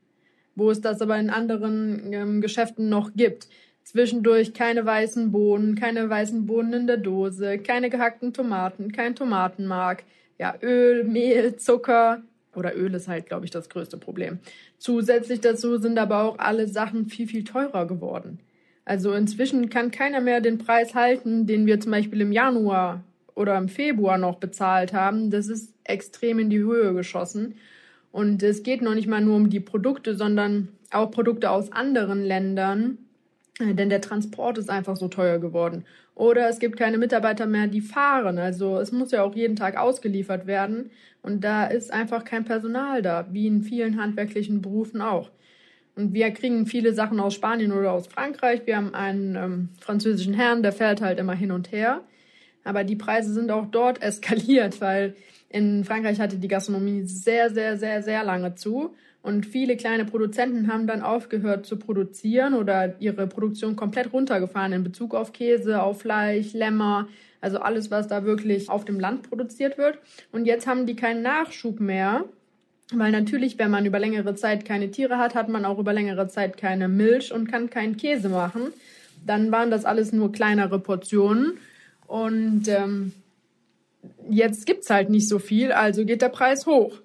Wo 0.56 0.72
es 0.72 0.82
das 0.82 1.02
aber 1.02 1.20
in 1.20 1.30
anderen 1.30 2.12
ähm, 2.14 2.42
Geschäften 2.42 2.90
noch 2.90 3.14
gibt. 3.14 3.48
Zwischendurch 3.84 4.54
keine 4.54 4.86
weißen 4.86 5.32
Bohnen, 5.32 5.76
keine 5.76 6.10
weißen 6.10 6.46
Bohnen 6.46 6.74
in 6.74 6.88
der 6.88 6.98
Dose, 6.98 7.58
keine 7.60 7.90
gehackten 7.90 8.34
Tomaten, 8.34 8.92
kein 8.92 9.16
Tomatenmark, 9.16 10.04
ja, 10.38 10.56
Öl, 10.62 11.04
Mehl, 11.04 11.58
Zucker 11.58 12.22
oder 12.56 12.76
Öl 12.76 12.94
ist 12.94 13.08
halt, 13.08 13.28
glaube 13.28 13.46
ich, 13.46 13.52
das 13.52 13.70
größte 13.70 13.98
Problem. 13.98 14.40
Zusätzlich 14.78 15.42
dazu 15.42 15.78
sind 15.78 15.98
aber 15.98 16.24
auch 16.24 16.40
alle 16.40 16.68
Sachen 16.68 17.08
viel, 17.08 17.28
viel 17.28 17.44
teurer 17.44 17.88
geworden. 17.88 18.40
Also 18.86 19.14
inzwischen 19.14 19.70
kann 19.70 19.92
keiner 19.92 20.22
mehr 20.22 20.42
den 20.42 20.58
Preis 20.58 20.96
halten, 20.96 21.46
den 21.46 21.66
wir 21.66 21.80
zum 21.80 21.92
Beispiel 21.92 22.22
im 22.22 22.32
Januar 22.32 23.04
oder 23.36 23.58
im 23.58 23.70
Februar 23.70 24.18
noch 24.18 24.38
bezahlt 24.38 24.94
haben. 24.94 25.32
Das 25.32 25.48
ist 25.48 25.74
extrem 25.84 26.40
in 26.40 26.50
die 26.50 26.60
Höhe 26.60 26.94
geschossen. 26.94 27.56
Und 28.12 28.44
es 28.44 28.64
geht 28.64 28.82
noch 28.82 28.94
nicht 28.94 29.08
mal 29.08 29.22
nur 29.22 29.38
um 29.38 29.50
die 29.50 29.60
Produkte, 29.60 30.16
sondern 30.16 30.70
auch 30.92 31.12
Produkte 31.12 31.50
aus 31.50 31.72
anderen 31.72 32.24
Ländern 32.24 32.98
denn 33.60 33.90
der 33.90 34.02
Transport 34.02 34.58
ist 34.58 34.70
einfach 34.70 34.96
so 34.96 35.08
teuer 35.08 35.40
geworden. 35.40 35.86
Oder 36.16 36.50
es 36.50 36.60
gibt 36.60 36.78
keine 36.78 36.98
Mitarbeiter 36.98 37.46
mehr, 37.46 37.68
die 37.68 37.82
fahren. 37.82 38.38
Also 38.38 38.78
es 38.78 38.92
muss 38.92 39.12
ja 39.12 39.24
auch 39.24 39.36
jeden 39.36 39.56
Tag 39.56 39.78
ausgeliefert 39.78 40.48
werden. 40.48 40.92
Und 41.22 41.44
da 41.44 41.66
ist 41.66 41.92
einfach 41.92 42.24
kein 42.24 42.46
Personal 42.46 43.02
da, 43.02 43.28
wie 43.32 43.48
in 43.48 43.64
vielen 43.64 44.02
handwerklichen 44.02 44.62
Berufen 44.62 45.02
auch. 45.02 45.30
Und 45.96 46.14
wir 46.14 46.32
kriegen 46.32 46.66
viele 46.66 46.94
Sachen 46.94 47.20
aus 47.20 47.34
Spanien 47.34 47.72
oder 47.72 47.92
aus 47.92 48.08
Frankreich. 48.08 48.62
Wir 48.66 48.78
haben 48.78 48.94
einen 48.94 49.36
ähm, 49.36 49.70
französischen 49.80 50.34
Herrn, 50.34 50.64
der 50.64 50.72
fährt 50.72 51.02
halt 51.02 51.20
immer 51.20 51.34
hin 51.34 51.52
und 51.52 51.72
her. 51.72 52.02
Aber 52.64 52.84
die 52.84 52.96
Preise 52.96 53.34
sind 53.34 53.52
auch 53.52 53.66
dort 53.66 54.02
eskaliert, 54.02 54.82
weil 54.82 55.16
in 55.50 55.84
Frankreich 55.84 56.20
hatte 56.20 56.38
die 56.38 56.48
Gastronomie 56.48 57.04
sehr, 57.04 57.50
sehr, 57.50 57.78
sehr, 57.78 58.04
sehr 58.04 58.24
lange 58.24 58.56
zu. 58.56 58.96
Und 59.24 59.46
viele 59.46 59.78
kleine 59.78 60.06
Produzenten 60.06 60.72
haben 60.72 60.88
dann 60.88 61.02
aufgehört 61.02 61.66
zu 61.66 61.78
produzieren 61.78 62.56
oder 62.56 63.00
ihre 63.00 63.28
Produktion 63.28 63.76
komplett 63.76 64.12
runtergefahren 64.14 64.74
in 64.74 64.84
Bezug 64.84 65.14
auf 65.14 65.32
Käse, 65.32 65.82
auf 65.82 66.02
Fleisch, 66.02 66.54
Lämmer, 66.54 67.08
also 67.40 67.60
alles, 67.60 67.92
was 67.92 68.08
da 68.08 68.24
wirklich 68.24 68.70
auf 68.70 68.84
dem 68.84 69.00
Land 69.00 69.30
produziert 69.30 69.78
wird. 69.78 70.00
Und 70.32 70.46
jetzt 70.46 70.66
haben 70.66 70.86
die 70.86 70.96
keinen 70.96 71.22
Nachschub 71.22 71.80
mehr. 71.80 72.26
Weil 72.94 73.12
natürlich, 73.12 73.58
wenn 73.58 73.72
man 73.72 73.86
über 73.86 74.00
längere 74.00 74.36
Zeit 74.36 74.66
keine 74.66 74.92
Tiere 74.92 75.18
hat, 75.18 75.34
hat 75.34 75.48
man 75.48 75.66
auch 75.66 75.80
über 75.80 75.94
längere 75.94 76.28
Zeit 76.28 76.58
keine 76.58 76.88
Milch 76.90 77.32
und 77.32 77.50
kann 77.50 77.70
keinen 77.70 77.96
Käse 77.96 78.28
machen. 78.28 78.74
Dann 79.26 79.52
waren 79.52 79.72
das 79.72 79.86
alles 79.86 80.12
nur 80.12 80.32
kleinere 80.32 80.80
Portionen. 80.80 81.58
Und 82.06 82.68
ähm, 82.68 83.14
jetzt 84.30 84.66
gibt's 84.66 84.90
halt 84.90 85.10
nicht 85.10 85.30
so 85.30 85.40
viel, 85.40 85.72
also 85.72 86.06
geht 86.06 86.22
der 86.22 86.30
Preis 86.30 86.66
hoch. 86.66 86.98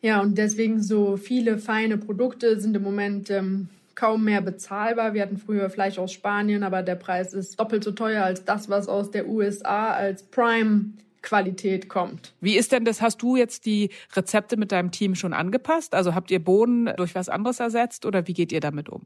Ja, 0.00 0.20
und 0.20 0.38
deswegen 0.38 0.82
so 0.82 1.16
viele 1.16 1.58
feine 1.58 1.98
Produkte 1.98 2.60
sind 2.60 2.76
im 2.76 2.82
Moment 2.82 3.30
ähm, 3.30 3.68
kaum 3.94 4.24
mehr 4.24 4.40
bezahlbar. 4.40 5.12
Wir 5.12 5.22
hatten 5.22 5.38
früher 5.38 5.70
Fleisch 5.70 5.98
aus 5.98 6.12
Spanien, 6.12 6.62
aber 6.62 6.82
der 6.82 6.94
Preis 6.94 7.32
ist 7.32 7.58
doppelt 7.58 7.82
so 7.82 7.90
teuer 7.90 8.22
als 8.24 8.44
das, 8.44 8.68
was 8.68 8.86
aus 8.86 9.10
der 9.10 9.28
USA 9.28 9.90
als 9.90 10.22
Prime 10.22 10.92
Qualität 11.20 11.88
kommt. 11.88 12.32
Wie 12.40 12.56
ist 12.56 12.70
denn 12.70 12.84
das? 12.84 13.02
Hast 13.02 13.20
du 13.22 13.34
jetzt 13.34 13.66
die 13.66 13.90
Rezepte 14.14 14.56
mit 14.56 14.70
deinem 14.70 14.92
Team 14.92 15.16
schon 15.16 15.32
angepasst? 15.32 15.94
Also 15.94 16.14
habt 16.14 16.30
ihr 16.30 16.38
Bohnen 16.38 16.90
durch 16.96 17.16
was 17.16 17.28
anderes 17.28 17.58
ersetzt 17.58 18.06
oder 18.06 18.28
wie 18.28 18.34
geht 18.34 18.52
ihr 18.52 18.60
damit 18.60 18.88
um? 18.88 19.02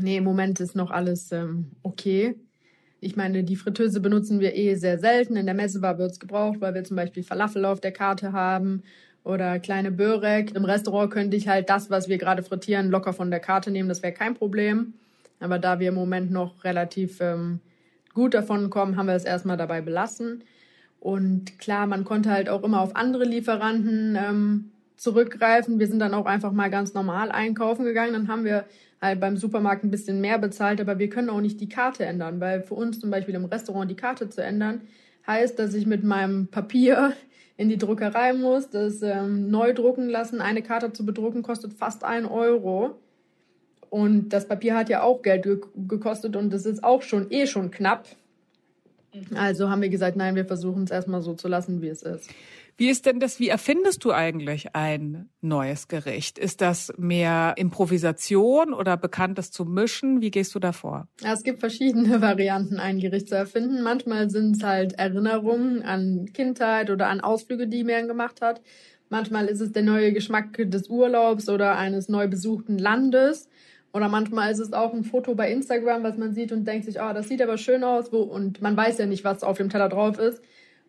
Nee, 0.00 0.18
im 0.18 0.24
Moment 0.24 0.60
ist 0.60 0.76
noch 0.76 0.92
alles 0.92 1.32
ähm, 1.32 1.72
okay. 1.82 2.36
Ich 3.00 3.16
meine, 3.16 3.42
die 3.42 3.56
Fritteuse 3.56 4.00
benutzen 4.00 4.38
wir 4.38 4.54
eh 4.54 4.76
sehr 4.76 4.98
selten. 4.98 5.36
In 5.36 5.46
der 5.46 5.54
Messebar 5.54 5.98
wird 5.98 6.12
es 6.12 6.20
gebraucht, 6.20 6.60
weil 6.60 6.74
wir 6.74 6.84
zum 6.84 6.96
Beispiel 6.96 7.24
Falafel 7.24 7.64
auf 7.64 7.80
der 7.80 7.92
Karte 7.92 8.32
haben 8.32 8.84
oder 9.28 9.58
kleine 9.58 9.92
Börek. 9.92 10.56
Im 10.56 10.64
Restaurant 10.64 11.12
könnte 11.12 11.36
ich 11.36 11.48
halt 11.48 11.68
das, 11.68 11.90
was 11.90 12.08
wir 12.08 12.16
gerade 12.16 12.42
frittieren, 12.42 12.90
locker 12.90 13.12
von 13.12 13.30
der 13.30 13.40
Karte 13.40 13.70
nehmen. 13.70 13.88
Das 13.88 14.02
wäre 14.02 14.14
kein 14.14 14.34
Problem. 14.34 14.94
Aber 15.38 15.58
da 15.58 15.78
wir 15.78 15.90
im 15.90 15.94
Moment 15.94 16.30
noch 16.30 16.64
relativ 16.64 17.20
ähm, 17.20 17.60
gut 18.14 18.32
davon 18.32 18.70
kommen, 18.70 18.96
haben 18.96 19.06
wir 19.06 19.14
es 19.14 19.26
erstmal 19.26 19.58
dabei 19.58 19.82
belassen. 19.82 20.44
Und 20.98 21.58
klar, 21.58 21.86
man 21.86 22.04
konnte 22.04 22.30
halt 22.30 22.48
auch 22.48 22.64
immer 22.64 22.80
auf 22.80 22.96
andere 22.96 23.24
Lieferanten 23.24 24.16
ähm, 24.16 24.70
zurückgreifen. 24.96 25.78
Wir 25.78 25.88
sind 25.88 25.98
dann 25.98 26.14
auch 26.14 26.26
einfach 26.26 26.52
mal 26.52 26.70
ganz 26.70 26.94
normal 26.94 27.30
einkaufen 27.30 27.84
gegangen. 27.84 28.14
Dann 28.14 28.28
haben 28.28 28.46
wir 28.46 28.64
halt 29.00 29.20
beim 29.20 29.36
Supermarkt 29.36 29.84
ein 29.84 29.90
bisschen 29.90 30.22
mehr 30.22 30.38
bezahlt, 30.38 30.80
aber 30.80 30.98
wir 30.98 31.10
können 31.10 31.28
auch 31.28 31.42
nicht 31.42 31.60
die 31.60 31.68
Karte 31.68 32.06
ändern, 32.06 32.40
weil 32.40 32.62
für 32.62 32.74
uns 32.74 32.98
zum 32.98 33.10
Beispiel 33.10 33.34
im 33.34 33.44
Restaurant 33.44 33.90
die 33.90 33.94
Karte 33.94 34.30
zu 34.30 34.42
ändern 34.42 34.80
heißt, 35.26 35.58
dass 35.58 35.74
ich 35.74 35.86
mit 35.86 36.02
meinem 36.02 36.48
Papier 36.48 37.12
in 37.58 37.68
die 37.68 37.76
Druckerei 37.76 38.32
muss, 38.32 38.70
das 38.70 39.02
ähm, 39.02 39.50
neu 39.50 39.74
drucken 39.74 40.08
lassen. 40.08 40.40
Eine 40.40 40.62
Karte 40.62 40.92
zu 40.92 41.04
bedrucken 41.04 41.42
kostet 41.42 41.74
fast 41.74 42.04
ein 42.04 42.24
Euro. 42.24 42.96
Und 43.90 44.30
das 44.30 44.46
Papier 44.46 44.76
hat 44.76 44.88
ja 44.88 45.02
auch 45.02 45.22
Geld 45.22 45.42
ge 45.42 45.60
gekostet 45.74 46.36
und 46.36 46.52
das 46.52 46.66
ist 46.66 46.84
auch 46.84 47.02
schon 47.02 47.30
eh 47.30 47.46
schon 47.46 47.72
knapp. 47.72 48.06
Mhm. 49.12 49.36
Also 49.36 49.70
haben 49.70 49.82
wir 49.82 49.88
gesagt, 49.88 50.16
nein, 50.16 50.36
wir 50.36 50.44
versuchen 50.44 50.84
es 50.84 50.92
erstmal 50.92 51.20
so 51.20 51.34
zu 51.34 51.48
lassen, 51.48 51.82
wie 51.82 51.88
es 51.88 52.02
ist. 52.02 52.30
Wie 52.80 52.90
ist 52.90 53.06
denn 53.06 53.18
das, 53.18 53.40
wie 53.40 53.48
erfindest 53.48 54.04
du 54.04 54.12
eigentlich 54.12 54.76
ein 54.76 55.28
neues 55.40 55.88
Gericht? 55.88 56.38
Ist 56.38 56.60
das 56.60 56.92
mehr 56.96 57.54
Improvisation 57.56 58.72
oder 58.72 58.96
bekanntes 58.96 59.50
zu 59.50 59.64
mischen? 59.64 60.20
Wie 60.20 60.30
gehst 60.30 60.54
du 60.54 60.60
davor? 60.60 61.08
Ja, 61.20 61.32
es 61.32 61.42
gibt 61.42 61.58
verschiedene 61.58 62.20
Varianten, 62.22 62.78
ein 62.78 63.00
Gericht 63.00 63.30
zu 63.30 63.34
erfinden. 63.34 63.82
Manchmal 63.82 64.30
sind 64.30 64.58
es 64.58 64.62
halt 64.62 64.92
Erinnerungen 64.92 65.82
an 65.82 66.26
Kindheit 66.32 66.90
oder 66.90 67.08
an 67.08 67.20
Ausflüge, 67.20 67.66
die 67.66 67.82
man 67.82 68.06
gemacht 68.06 68.40
hat. 68.42 68.62
Manchmal 69.08 69.46
ist 69.46 69.60
es 69.60 69.72
der 69.72 69.82
neue 69.82 70.12
Geschmack 70.12 70.56
des 70.56 70.88
Urlaubs 70.88 71.48
oder 71.48 71.76
eines 71.76 72.08
neu 72.08 72.28
besuchten 72.28 72.78
Landes. 72.78 73.48
Oder 73.92 74.08
manchmal 74.08 74.52
ist 74.52 74.60
es 74.60 74.72
auch 74.72 74.94
ein 74.94 75.02
Foto 75.02 75.34
bei 75.34 75.50
Instagram, 75.50 76.04
was 76.04 76.16
man 76.16 76.32
sieht 76.32 76.52
und 76.52 76.64
denkt 76.64 76.84
sich, 76.84 77.00
oh, 77.00 77.12
das 77.12 77.26
sieht 77.26 77.42
aber 77.42 77.58
schön 77.58 77.82
aus, 77.82 78.12
wo, 78.12 78.18
und 78.18 78.62
man 78.62 78.76
weiß 78.76 78.98
ja 78.98 79.06
nicht, 79.06 79.24
was 79.24 79.42
auf 79.42 79.56
dem 79.56 79.68
Teller 79.68 79.88
drauf 79.88 80.20
ist 80.20 80.40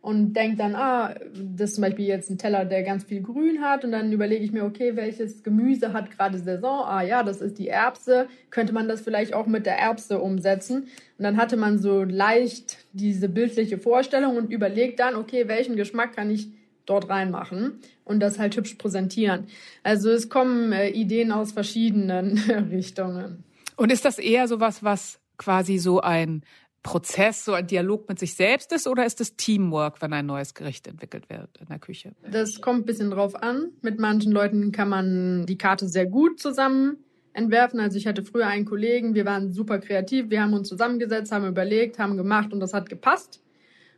und 0.02 0.34
denkt 0.34 0.60
dann, 0.60 0.76
ah, 0.76 1.14
das 1.34 1.72
ist 1.72 1.76
zum 1.76 1.84
Beispiel 1.84 2.06
jetzt 2.06 2.30
ein 2.30 2.38
Teller, 2.38 2.64
der 2.64 2.84
ganz 2.84 3.04
viel 3.04 3.22
Grün 3.22 3.62
hat 3.62 3.84
und 3.84 3.92
dann 3.92 4.12
überlege 4.14 4.46
ich 4.46 4.52
mir, 4.52 4.64
okay, 4.64 4.96
welches 4.96 5.44
Gemüse 5.44 5.92
hat 5.92 6.10
gerade 6.12 6.40
Saison? 6.40 6.86
Ah 6.86 7.02
ja, 7.02 7.24
das 7.24 7.42
ist 7.42 7.60
die 7.60 7.68
Erbse. 7.68 8.28
Könnte 8.50 8.74
man 8.74 8.88
das 8.88 9.02
vielleicht 9.02 9.34
auch 9.34 9.46
mit 9.46 9.66
der 9.66 9.78
Erbse 9.78 10.20
umsetzen? 10.20 10.84
Und 11.18 11.24
dann 11.24 11.36
hatte 11.36 11.58
man 11.58 11.80
so 11.80 12.04
leicht 12.04 12.78
diese 12.94 13.28
bildliche 13.28 13.78
Vorstellung 13.78 14.38
und 14.38 14.52
überlegt 14.54 15.02
dann, 15.02 15.16
okay, 15.16 15.50
welchen 15.50 15.76
Geschmack 15.76 16.16
kann 16.16 16.32
ich 16.32 16.48
dort 16.86 17.10
reinmachen 17.10 17.80
und 18.06 18.22
das 18.22 18.40
halt 18.40 18.56
hübsch 18.56 18.76
präsentieren. 18.76 19.48
Also 19.84 20.10
es 20.10 20.30
kommen 20.30 20.72
äh, 20.72 20.90
Ideen 20.90 21.32
aus 21.32 21.52
verschiedenen 21.52 22.38
Richtungen. 22.72 23.44
Und 23.76 23.92
ist 23.92 24.06
das 24.06 24.18
eher 24.18 24.48
sowas, 24.48 24.82
was 24.82 25.20
quasi 25.38 25.78
so 25.78 26.02
ein 26.02 26.44
Prozess, 26.84 27.44
so 27.44 27.54
ein 27.54 27.68
Dialog 27.68 28.08
mit 28.08 28.20
sich 28.20 28.36
selbst 28.36 28.72
ist 28.72 28.88
oder 28.88 29.06
ist 29.06 29.20
es 29.20 29.36
Teamwork, 29.36 30.02
wenn 30.02 30.14
ein 30.14 30.26
neues 30.26 30.54
Gericht 30.54 30.88
entwickelt 30.88 31.30
wird 31.30 31.50
in 31.60 31.68
der 31.68 31.80
Küche? 31.80 32.14
Das 32.32 32.62
kommt 32.62 32.80
ein 32.80 32.86
bisschen 32.86 33.12
drauf 33.12 33.36
an. 33.36 33.72
Mit 33.82 34.00
manchen 34.00 34.32
Leuten 34.32 34.72
kann 34.72 34.90
man 34.90 35.46
die 35.46 35.58
Karte 35.58 35.88
sehr 35.90 36.06
gut 36.06 36.40
zusammen 36.40 36.98
entwerfen. 37.34 37.80
Also 37.80 37.98
ich 37.98 38.08
hatte 38.08 38.24
früher 38.24 38.48
einen 38.48 38.66
Kollegen, 38.66 39.14
wir 39.14 39.26
waren 39.26 39.52
super 39.52 39.80
kreativ, 39.80 40.30
wir 40.30 40.42
haben 40.42 40.54
uns 40.54 40.70
zusammengesetzt, 40.70 41.32
haben 41.32 41.48
überlegt, 41.48 42.00
haben 42.00 42.18
gemacht 42.18 42.54
und 42.54 42.60
das 42.60 42.74
hat 42.74 42.90
gepasst. 42.90 43.42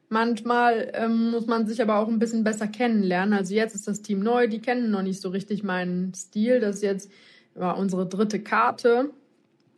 Manchmal 0.09 0.91
ähm, 0.93 1.31
muss 1.31 1.45
man 1.47 1.67
sich 1.67 1.81
aber 1.81 1.97
auch 1.97 2.09
ein 2.09 2.19
bisschen 2.19 2.43
besser 2.43 2.67
kennenlernen. 2.67 3.33
Also 3.33 3.53
jetzt 3.53 3.75
ist 3.75 3.87
das 3.87 4.01
Team 4.01 4.19
neu, 4.19 4.47
die 4.47 4.59
kennen 4.59 4.91
noch 4.91 5.03
nicht 5.03 5.21
so 5.21 5.29
richtig 5.29 5.63
meinen 5.63 6.13
Stil. 6.13 6.59
Das 6.59 6.77
ist 6.77 6.83
jetzt 6.83 7.11
ja, 7.55 7.71
unsere 7.71 8.07
dritte 8.07 8.41
Karte. 8.41 9.11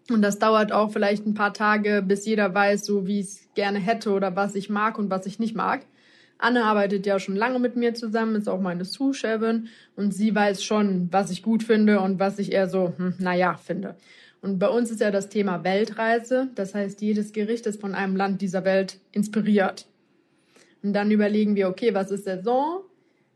Und 0.09 0.21
das 0.21 0.37
dauert 0.37 0.71
auch 0.71 0.91
vielleicht 0.91 1.25
ein 1.25 1.33
paar 1.33 1.53
Tage, 1.53 2.03
bis 2.05 2.25
jeder 2.25 2.53
weiß, 2.53 2.85
so 2.85 3.07
wie 3.07 3.19
ich 3.19 3.27
es 3.27 3.49
gerne 3.55 3.79
hätte 3.79 4.11
oder 4.11 4.35
was 4.35 4.55
ich 4.55 4.69
mag 4.69 4.97
und 4.97 5.09
was 5.09 5.25
ich 5.25 5.39
nicht 5.39 5.55
mag. 5.55 5.85
Anne 6.37 6.65
arbeitet 6.65 7.05
ja 7.05 7.19
schon 7.19 7.37
lange 7.37 7.59
mit 7.59 7.77
mir 7.77 7.93
zusammen, 7.93 8.35
ist 8.35 8.49
auch 8.49 8.59
meine 8.59 8.83
Sous-Chefin 8.83 9.69
und 9.95 10.13
sie 10.13 10.35
weiß 10.35 10.61
schon, 10.63 11.07
was 11.11 11.31
ich 11.31 11.41
gut 11.41 11.63
finde 11.63 12.01
und 12.01 12.19
was 12.19 12.37
ich 12.37 12.51
eher 12.51 12.67
so, 12.67 12.93
hm, 12.97 13.15
naja, 13.17 13.55
finde. 13.55 13.95
Und 14.41 14.59
bei 14.59 14.67
uns 14.67 14.91
ist 14.91 14.99
ja 14.99 15.09
das 15.09 15.29
Thema 15.29 15.63
Weltreise. 15.63 16.49
Das 16.55 16.75
heißt, 16.75 17.01
jedes 17.01 17.31
Gericht 17.31 17.65
ist 17.65 17.79
von 17.79 17.95
einem 17.95 18.17
Land 18.17 18.41
dieser 18.41 18.65
Welt 18.65 18.99
inspiriert. 19.13 19.87
Und 20.81 20.91
dann 20.91 21.11
überlegen 21.11 21.55
wir, 21.55 21.69
okay, 21.69 21.93
was 21.93 22.11
ist 22.11 22.25
Saison? 22.25 22.81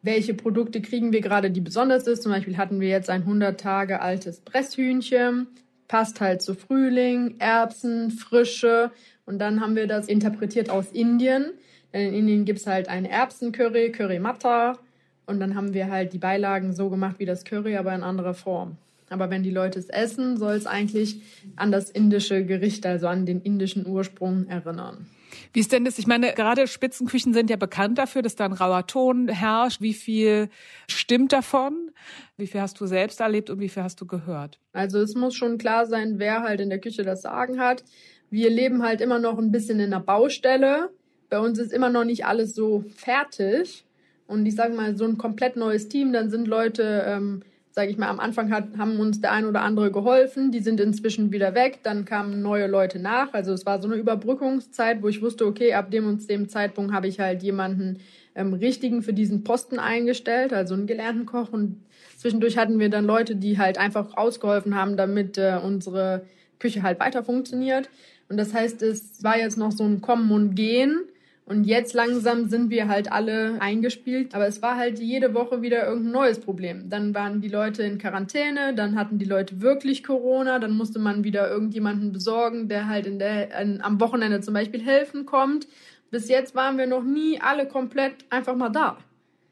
Welche 0.02 0.34
Produkte 0.34 0.82
kriegen 0.82 1.14
wir 1.14 1.22
gerade, 1.22 1.50
die 1.50 1.62
besonders 1.62 2.08
ist? 2.08 2.24
Zum 2.24 2.34
Beispiel 2.34 2.58
hatten 2.58 2.82
wir 2.82 2.90
jetzt 2.90 3.10
ein 3.10 3.22
100 3.22 3.58
Tage 3.58 4.02
altes 4.02 4.42
Presshühnchen 4.42 5.48
passt 5.88 6.22
halt 6.22 6.42
zu 6.42 6.54
Frühling, 6.54 7.36
Erbsen, 7.40 8.12
Frische. 8.12 8.92
Und 9.26 9.40
dann 9.40 9.62
haben 9.62 9.76
wir 9.76 9.88
das 9.88 10.08
interpretiert 10.08 10.70
aus 10.70 10.92
Indien. 10.92 11.52
Denn 11.94 12.10
in 12.10 12.14
Indien 12.14 12.46
gibt's 12.46 12.68
halt 12.68 12.90
ein 12.90 13.06
Erbsencurry, 13.06 13.92
Curry 13.92 14.20
Matta. 14.20 14.78
Und 15.26 15.40
dann 15.40 15.56
haben 15.56 15.74
wir 15.74 15.90
halt 15.90 16.14
die 16.14 16.18
Beilagen 16.18 16.74
so 16.74 16.90
gemacht 16.90 17.16
wie 17.20 17.26
das 17.26 17.44
Curry, 17.44 17.76
aber 17.76 17.94
in 17.94 18.04
anderer 18.04 18.34
Form. 18.34 18.78
Aber 19.10 19.30
wenn 19.30 19.44
die 19.44 19.52
Leute 19.52 19.80
es 19.80 19.90
essen, 19.90 20.38
soll 20.38 20.56
es 20.56 20.66
eigentlich 20.66 21.22
an 21.56 21.72
das 21.72 21.90
indische 21.90 22.46
Gericht, 22.46 22.86
also 22.86 23.08
an 23.08 23.26
den 23.26 23.42
indischen 23.42 23.86
Ursprung 23.88 24.48
erinnern. 24.48 25.08
Wie 25.54 25.60
ist 25.60 25.72
denn 25.72 25.86
das? 25.86 26.00
Ich 26.00 26.08
meine, 26.08 26.34
gerade 26.34 26.68
Spitzenküchen 26.68 27.34
sind 27.34 27.50
ja 27.50 27.56
bekannt 27.56 27.98
dafür, 27.98 28.22
dass 28.22 28.36
da 28.36 28.46
ein 28.46 28.54
rauer 28.54 28.88
Ton 28.88 29.28
herrscht. 29.28 29.82
Wie 29.82 29.94
viel 29.94 30.50
stimmt 30.90 31.34
davon? 31.34 31.92
Wie 32.38 32.48
viel 32.48 32.62
hast 32.62 32.80
du 32.80 32.86
selbst 32.86 33.20
erlebt 33.20 33.50
und 33.50 33.60
wie 33.60 33.70
viel 33.70 33.84
hast 33.84 34.00
du 34.02 34.06
gehört? 34.06 34.60
Also 34.74 35.00
es 35.00 35.16
muss 35.16 35.36
schon 35.36 35.58
klar 35.58 35.86
sein, 35.86 36.20
wer 36.20 36.42
halt 36.42 36.62
in 36.62 36.70
der 36.70 36.80
Küche 36.80 37.04
das 37.04 37.22
Sagen 37.22 37.60
hat. 37.60 37.84
Wir 38.30 38.50
leben 38.50 38.84
halt 38.84 39.02
immer 39.02 39.20
noch 39.20 39.38
ein 39.38 39.52
bisschen 39.52 39.80
in 39.80 39.92
der 39.92 40.00
Baustelle. 40.00 40.90
Bei 41.30 41.40
uns 41.40 41.60
ist 41.60 41.74
immer 41.74 41.90
noch 41.90 42.04
nicht 42.04 42.26
alles 42.26 42.56
so 42.56 42.84
fertig. 42.96 43.86
Und 44.28 44.46
ich 44.46 44.56
sage 44.56 44.74
mal, 44.74 44.98
so 44.98 45.06
ein 45.06 45.18
komplett 45.18 45.56
neues 45.56 45.88
Team, 45.88 46.12
dann 46.12 46.30
sind 46.30 46.48
Leute 46.48 47.06
ähm, 47.08 47.44
sage 47.78 47.92
ich 47.92 48.00
mal, 48.00 48.08
am 48.08 48.20
Anfang 48.20 48.52
hat, 48.52 48.76
haben 48.80 49.00
uns 49.00 49.22
der 49.22 49.32
ein 49.32 49.46
oder 49.46 49.62
andere 49.62 49.92
geholfen, 49.92 50.52
die 50.52 50.62
sind 50.62 50.80
inzwischen 50.80 51.32
wieder 51.32 51.54
weg, 51.54 51.82
dann 51.84 52.06
kamen 52.06 52.42
neue 52.42 52.66
Leute 52.66 52.98
nach. 52.98 53.36
Also 53.36 53.54
es 53.54 53.68
war 53.68 53.80
so 53.80 53.88
eine 53.88 53.98
Überbrückungszeit, 53.98 55.04
wo 55.04 55.10
ich 55.10 55.22
wusste, 55.22 55.46
okay, 55.46 55.76
ab 55.76 55.92
dem 55.92 56.08
und 56.08 56.28
dem 56.28 56.50
Zeitpunkt 56.50 56.92
habe 56.92 57.08
ich 57.08 57.20
halt 57.20 57.44
jemanden 57.44 58.00
ähm, 58.34 58.56
richtigen 58.56 59.04
für 59.04 59.14
diesen 59.14 59.44
Posten 59.44 59.78
eingestellt, 59.78 60.54
also 60.54 60.74
einen 60.74 60.88
gelernten 60.88 61.28
Koch. 61.28 61.54
Und 61.54 61.84
zwischendurch 62.18 62.58
hatten 62.58 62.80
wir 62.80 62.90
dann 62.90 63.06
Leute, 63.06 63.36
die 63.36 63.60
halt 63.60 63.78
einfach 63.78 64.18
ausgeholfen 64.18 64.74
haben, 64.74 64.98
damit 64.98 65.38
äh, 65.38 65.60
unsere 65.64 66.26
Küche 66.58 66.82
halt 66.82 67.00
weiter 67.00 67.24
funktioniert. 67.24 67.92
Und 68.28 68.38
das 68.38 68.56
heißt, 68.56 68.82
es 68.82 69.24
war 69.24 69.38
jetzt 69.38 69.60
noch 69.60 69.72
so 69.72 69.84
ein 69.84 70.02
Kommen 70.02 70.32
und 70.32 70.56
Gehen. 70.56 71.04
Und 71.48 71.64
jetzt 71.64 71.94
langsam 71.94 72.50
sind 72.50 72.70
wir 72.72 72.90
halt 72.90 73.10
alle 73.10 73.62
eingespielt. 73.62 74.36
Aber 74.36 74.48
es 74.48 74.62
war 74.62 74.76
halt 74.76 75.00
jede 75.00 75.34
Woche 75.34 75.62
wieder 75.62 75.88
irgendein 75.88 76.12
neues 76.12 76.40
Problem. 76.40 76.90
Dann 76.90 77.16
waren 77.16 77.40
die 77.40 77.48
Leute 77.48 77.84
in 77.84 77.98
Quarantäne, 77.98 78.76
dann 78.76 79.00
hatten 79.00 79.18
die 79.18 79.26
Leute 79.26 79.62
wirklich 79.62 80.04
Corona, 80.04 80.60
dann 80.60 80.76
musste 80.76 81.00
man 81.00 81.24
wieder 81.24 81.50
irgendjemanden 81.50 82.12
besorgen, 82.12 82.68
der 82.68 82.90
halt 82.90 83.06
in 83.06 83.18
der, 83.18 83.58
in, 83.62 83.82
am 83.82 84.02
Wochenende 84.02 84.42
zum 84.42 84.56
Beispiel 84.56 84.82
helfen 84.82 85.26
kommt. 85.26 85.70
Bis 86.12 86.28
jetzt 86.28 86.54
waren 86.54 86.78
wir 86.78 86.86
noch 86.86 87.04
nie 87.04 87.40
alle 87.40 87.66
komplett 87.66 88.26
einfach 88.30 88.58
mal 88.58 88.70
da. 88.70 88.98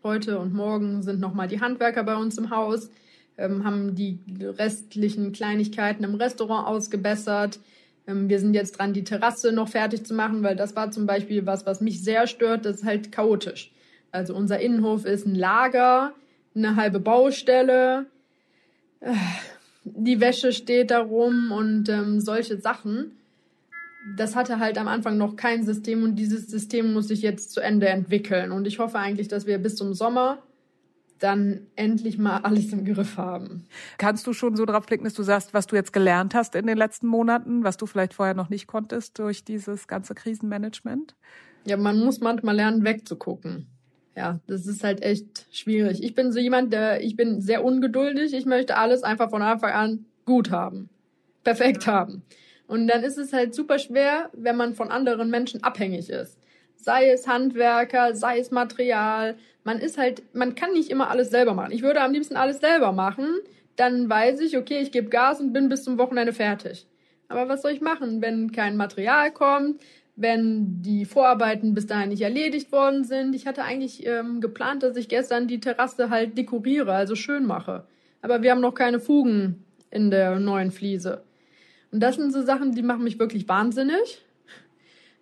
Heute 0.03 0.37
und 0.39 0.53
morgen 0.53 1.01
sind 1.01 1.21
nochmal 1.21 1.47
die 1.47 1.61
Handwerker 1.61 2.03
bei 2.03 2.17
uns 2.17 2.37
im 2.37 2.49
Haus, 2.49 2.89
ähm, 3.37 3.63
haben 3.63 3.95
die 3.95 4.19
restlichen 4.41 5.31
Kleinigkeiten 5.31 6.03
im 6.03 6.15
Restaurant 6.15 6.67
ausgebessert. 6.67 7.59
Ähm, 8.07 8.29
wir 8.29 8.39
sind 8.39 8.53
jetzt 8.53 8.79
dran, 8.79 8.93
die 8.93 9.03
Terrasse 9.03 9.51
noch 9.51 9.69
fertig 9.69 10.05
zu 10.05 10.13
machen, 10.13 10.43
weil 10.43 10.55
das 10.55 10.75
war 10.75 10.91
zum 10.91 11.05
Beispiel 11.05 11.45
was, 11.45 11.65
was 11.65 11.81
mich 11.81 12.03
sehr 12.03 12.27
stört. 12.27 12.65
Das 12.65 12.77
ist 12.77 12.85
halt 12.85 13.11
chaotisch. 13.11 13.71
Also 14.11 14.35
unser 14.35 14.59
Innenhof 14.59 15.05
ist 15.05 15.25
ein 15.25 15.35
Lager, 15.35 16.13
eine 16.55 16.75
halbe 16.75 16.99
Baustelle, 16.99 18.05
äh, 19.01 19.13
die 19.85 20.19
Wäsche 20.19 20.51
steht 20.51 20.89
da 20.89 20.99
rum 20.99 21.51
und 21.51 21.89
ähm, 21.89 22.19
solche 22.19 22.57
Sachen. 22.57 23.11
Das 24.17 24.35
hatte 24.35 24.59
halt 24.59 24.77
am 24.77 24.87
Anfang 24.87 25.17
noch 25.17 25.35
kein 25.35 25.63
System 25.63 26.03
und 26.03 26.15
dieses 26.15 26.47
System 26.47 26.93
muss 26.93 27.07
sich 27.07 27.21
jetzt 27.21 27.51
zu 27.51 27.59
Ende 27.59 27.87
entwickeln. 27.87 28.51
Und 28.51 28.65
ich 28.65 28.79
hoffe 28.79 28.97
eigentlich, 28.97 29.27
dass 29.27 29.45
wir 29.45 29.57
bis 29.59 29.75
zum 29.75 29.93
Sommer 29.93 30.39
dann 31.19 31.67
endlich 31.75 32.17
mal 32.17 32.37
alles 32.39 32.73
im 32.73 32.85
Griff 32.85 33.17
haben. 33.17 33.65
Kannst 33.97 34.27
du 34.27 34.33
schon 34.33 34.55
so 34.55 34.65
drauf 34.65 34.85
blicken, 34.85 35.05
dass 35.05 35.13
du 35.13 35.23
sagst, 35.23 35.53
was 35.53 35.67
du 35.67 35.75
jetzt 35.75 35.93
gelernt 35.93 36.35
hast 36.35 36.55
in 36.55 36.67
den 36.67 36.77
letzten 36.77 37.07
Monaten, 37.07 37.63
was 37.63 37.77
du 37.77 37.85
vielleicht 37.85 38.13
vorher 38.13 38.33
noch 38.33 38.49
nicht 38.49 38.67
konntest 38.67 39.17
durch 39.19 39.43
dieses 39.43 39.87
ganze 39.87 40.13
Krisenmanagement? 40.13 41.15
Ja, 41.65 41.77
man 41.77 41.99
muss 41.99 42.19
manchmal 42.19 42.55
lernen, 42.55 42.83
wegzugucken. 42.83 43.67
Ja, 44.15 44.39
das 44.47 44.65
ist 44.65 44.83
halt 44.83 45.01
echt 45.01 45.47
schwierig. 45.51 46.03
Ich 46.03 46.15
bin 46.15 46.31
so 46.31 46.39
jemand, 46.39 46.71
der, 46.71 47.01
ich 47.01 47.15
bin 47.15 47.41
sehr 47.41 47.63
ungeduldig. 47.63 48.33
Ich 48.33 48.45
möchte 48.45 48.77
alles 48.77 49.03
einfach 49.03 49.29
von 49.29 49.41
Anfang 49.41 49.71
an 49.71 50.05
gut 50.25 50.51
haben. 50.51 50.89
Perfekt 51.43 51.85
haben. 51.87 52.23
Und 52.67 52.87
dann 52.87 53.03
ist 53.03 53.17
es 53.17 53.33
halt 53.33 53.53
super 53.53 53.77
schwer, 53.77 54.29
wenn 54.33 54.55
man 54.55 54.73
von 54.73 54.89
anderen 54.89 55.29
Menschen 55.29 55.63
abhängig 55.63 56.09
ist 56.09 56.37
sei 56.85 57.09
es 57.09 57.27
Handwerker, 57.27 58.13
sei 58.15 58.37
es 58.37 58.51
Material. 58.51 59.35
Man 59.63 59.79
ist 59.79 59.97
halt, 59.97 60.21
man 60.35 60.53
kann 60.53 60.71
nicht 60.73 60.91
immer 60.91 61.09
alles 61.09 61.31
selber 61.31 61.55
machen. 61.55 61.71
Ich 61.71 61.81
würde 61.81 62.01
am 62.01 62.13
liebsten 62.13 62.35
alles 62.35 62.59
selber 62.59 62.91
machen. 62.91 63.27
Dann 63.75 64.07
weiß 64.07 64.39
ich, 64.41 64.55
okay, 64.55 64.81
ich 64.81 64.91
gebe 64.91 65.09
Gas 65.09 65.41
und 65.41 65.51
bin 65.51 65.67
bis 65.67 65.83
zum 65.83 65.97
Wochenende 65.97 66.31
fertig. 66.31 66.85
Aber 67.27 67.49
was 67.49 67.63
soll 67.63 67.71
ich 67.71 67.81
machen, 67.81 68.21
wenn 68.21 68.51
kein 68.51 68.77
Material 68.77 69.31
kommt, 69.31 69.81
wenn 70.15 70.83
die 70.83 71.05
Vorarbeiten 71.05 71.73
bis 71.73 71.87
dahin 71.87 72.09
nicht 72.09 72.21
erledigt 72.21 72.71
worden 72.71 73.03
sind? 73.03 73.33
Ich 73.33 73.47
hatte 73.47 73.63
eigentlich 73.63 74.05
ähm, 74.05 74.39
geplant, 74.39 74.83
dass 74.83 74.95
ich 74.95 75.09
gestern 75.09 75.47
die 75.47 75.59
Terrasse 75.59 76.11
halt 76.11 76.37
dekoriere, 76.37 76.93
also 76.93 77.15
schön 77.15 77.47
mache. 77.47 77.87
Aber 78.21 78.43
wir 78.43 78.51
haben 78.51 78.61
noch 78.61 78.75
keine 78.75 78.99
Fugen 78.99 79.65
in 79.89 80.11
der 80.11 80.39
neuen 80.39 80.69
Fliese. 80.69 81.23
Und 81.91 82.01
das 82.01 82.15
sind 82.15 82.31
so 82.31 82.43
Sachen, 82.43 82.73
die 82.73 82.83
machen 82.83 83.03
mich 83.03 83.17
wirklich 83.17 83.49
wahnsinnig. 83.49 84.24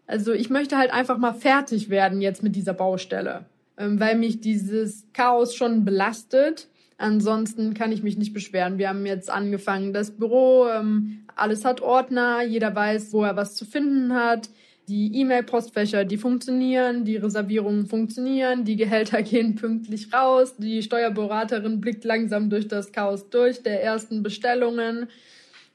Also 0.05 0.33
ich 0.33 0.50
möchte 0.50 0.77
halt 0.77 0.91
einfach 0.91 1.17
mal 1.17 1.33
fertig 1.33 1.89
werden 1.89 2.22
jetzt 2.22 2.43
mit 2.43 2.55
dieser 2.55 2.74
Baustelle, 2.74 3.45
ähm, 3.77 4.00
weil 4.00 4.17
mich 4.17 4.41
dieses 4.41 5.05
Chaos 5.13 5.55
schon 5.55 5.86
belastet. 5.86 6.67
Ansonsten 6.98 7.74
kann 7.74 7.91
ich 7.91 8.03
mich 8.03 8.17
nicht 8.17 8.33
beschweren. 8.33 8.77
Wir 8.77 8.89
haben 8.89 9.05
jetzt 9.05 9.29
angefangen, 9.29 9.93
das 9.93 10.12
Büro, 10.12 10.67
ähm, 10.67 11.24
alles 11.36 11.65
hat 11.65 11.81
Ordner, 11.81 12.43
jeder 12.43 12.75
weiß, 12.75 13.13
wo 13.13 13.24
er 13.24 13.36
was 13.36 13.55
zu 13.55 13.65
finden 13.65 14.13
hat. 14.13 14.50
Die 14.89 15.15
E-Mail-Postfächer, 15.15 16.03
die 16.03 16.17
funktionieren, 16.17 17.05
die 17.05 17.15
Reservierungen 17.15 17.88
funktionieren, 17.88 18.65
die 18.65 18.75
Gehälter 18.75 19.22
gehen 19.24 19.55
pünktlich 19.55 20.13
raus, 20.13 20.55
die 20.57 20.83
Steuerberaterin 20.83 21.79
blickt 21.79 22.03
langsam 22.03 22.50
durch 22.50 22.67
das 22.67 22.91
Chaos 22.91 23.29
durch 23.29 23.63
der 23.63 23.81
ersten 23.81 24.23
Bestellungen. 24.23 25.08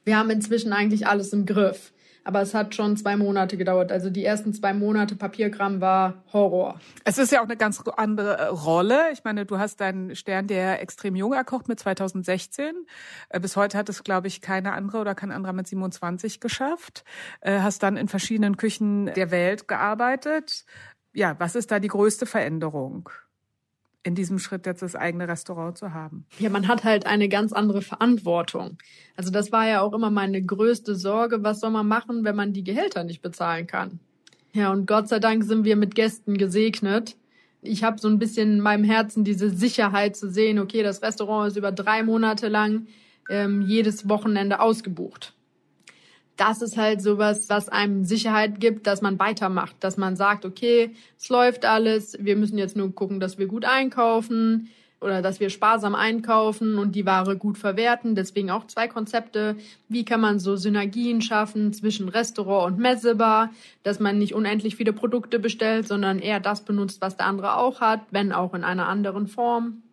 Wir 0.05 0.17
haben 0.17 0.29
inzwischen 0.29 0.73
eigentlich 0.73 1.07
alles 1.07 1.33
im 1.33 1.45
Griff. 1.45 1.91
Aber 2.23 2.41
es 2.41 2.53
hat 2.53 2.75
schon 2.75 2.97
zwei 2.97 3.15
Monate 3.15 3.57
gedauert. 3.57 3.91
Also 3.91 4.09
die 4.09 4.23
ersten 4.23 4.53
zwei 4.53 4.73
Monate 4.73 5.15
Papierkram 5.15 5.81
war 5.81 6.23
Horror. 6.33 6.79
Es 7.03 7.17
ist 7.17 7.31
ja 7.31 7.39
auch 7.39 7.45
eine 7.45 7.57
ganz 7.57 7.81
andere 7.97 8.37
äh, 8.37 8.45
Rolle. 8.45 9.11
Ich 9.11 9.23
meine, 9.23 9.45
du 9.45 9.57
hast 9.57 9.81
deinen 9.81 10.15
Stern 10.15 10.47
der 10.47 10.81
extrem 10.81 11.15
jung 11.15 11.33
erkocht 11.33 11.67
mit 11.67 11.79
2016. 11.79 12.73
Äh, 13.29 13.39
bis 13.39 13.55
heute 13.55 13.77
hat 13.77 13.89
es, 13.89 14.03
glaube 14.03 14.27
ich, 14.27 14.41
keine 14.41 14.73
andere 14.73 14.99
oder 14.99 15.15
kein 15.15 15.31
anderer 15.31 15.53
mit 15.53 15.67
27 15.67 16.39
geschafft. 16.39 17.03
Äh, 17.41 17.59
hast 17.59 17.83
dann 17.83 17.97
in 17.97 18.07
verschiedenen 18.07 18.57
Küchen 18.57 19.07
der 19.13 19.31
Welt 19.31 19.67
gearbeitet. 19.67 20.65
Ja, 21.13 21.35
was 21.39 21.55
ist 21.55 21.71
da 21.71 21.79
die 21.79 21.87
größte 21.87 22.25
Veränderung? 22.25 23.09
In 24.03 24.15
diesem 24.15 24.39
Schritt 24.39 24.65
jetzt 24.65 24.81
das 24.81 24.95
eigene 24.95 25.27
Restaurant 25.27 25.77
zu 25.77 25.93
haben. 25.93 26.25
Ja, 26.39 26.49
man 26.49 26.67
hat 26.67 26.83
halt 26.83 27.05
eine 27.05 27.27
ganz 27.27 27.51
andere 27.51 27.81
Verantwortung. 27.81 28.77
Also 29.15 29.29
das 29.29 29.51
war 29.51 29.67
ja 29.67 29.81
auch 29.81 29.93
immer 29.93 30.09
meine 30.09 30.41
größte 30.41 30.95
Sorge, 30.95 31.43
was 31.43 31.59
soll 31.59 31.71
man 31.71 31.87
machen, 31.87 32.23
wenn 32.23 32.35
man 32.35 32.53
die 32.53 32.63
Gehälter 32.63 33.03
nicht 33.03 33.21
bezahlen 33.21 33.67
kann. 33.67 33.99
Ja, 34.53 34.71
und 34.71 34.87
Gott 34.87 35.09
sei 35.09 35.19
Dank 35.19 35.43
sind 35.43 35.63
wir 35.63 35.75
mit 35.75 35.95
Gästen 35.95 36.37
gesegnet. 36.37 37.17
Ich 37.61 37.83
habe 37.83 37.99
so 37.99 38.07
ein 38.07 38.19
bisschen 38.19 38.53
in 38.53 38.61
meinem 38.61 38.85
Herzen 38.85 39.23
diese 39.23 39.49
Sicherheit 39.49 40.15
zu 40.15 40.29
sehen, 40.29 40.59
okay, 40.59 40.81
das 40.81 41.01
Restaurant 41.01 41.51
ist 41.51 41.57
über 41.57 41.73
drei 41.73 42.03
Monate 42.03 42.47
lang 42.47 42.87
ähm, 43.29 43.61
jedes 43.61 44.07
Wochenende 44.07 44.61
ausgebucht 44.61 45.33
das 46.39 46.61
ist 46.61 46.77
halt 46.77 47.01
sowas, 47.01 47.49
was 47.49 47.67
einem 47.67 48.05
Sicherheit 48.05 48.61
gibt, 48.61 48.87
dass 48.87 49.01
man 49.01 49.19
weitermacht, 49.19 49.75
dass 49.81 49.97
man 49.97 50.15
sagt, 50.15 50.45
okay, 50.45 50.91
es 51.17 51.27
läuft 51.27 51.65
alles, 51.65 52.17
wir 52.19 52.37
müssen 52.37 52.57
jetzt 52.57 52.77
nur 52.77 52.95
gucken, 52.95 53.19
dass 53.19 53.37
wir 53.37 53.47
gut 53.47 53.65
einkaufen 53.65 54.69
oder 55.01 55.21
dass 55.21 55.41
wir 55.41 55.49
sparsam 55.49 55.95
einkaufen 55.95 56.77
und 56.77 56.95
die 56.95 57.05
Ware 57.05 57.35
gut 57.35 57.57
verwerten. 57.57 58.15
Deswegen 58.15 58.51
auch 58.51 58.67
zwei 58.67 58.87
Konzepte. 58.87 59.57
Wie 59.89 60.05
kann 60.05 60.21
man 60.21 60.39
so 60.39 60.55
Synergien 60.55 61.21
schaffen 61.21 61.73
zwischen 61.73 62.07
Restaurant 62.07 62.73
und 62.73 62.79
Messebar, 62.79 63.51
dass 63.83 63.99
man 63.99 64.17
nicht 64.17 64.33
unendlich 64.33 64.77
viele 64.77 64.93
Produkte 64.93 65.39
bestellt, 65.39 65.87
sondern 65.87 66.19
eher 66.19 66.39
das 66.39 66.61
benutzt, 66.61 67.01
was 67.01 67.17
der 67.17 67.25
andere 67.25 67.57
auch 67.57 67.81
hat, 67.81 68.01
wenn 68.11 68.31
auch 68.31 68.53
in 68.53 68.63
einer 68.63 68.87
anderen 68.87 69.27
Form. 69.27 69.83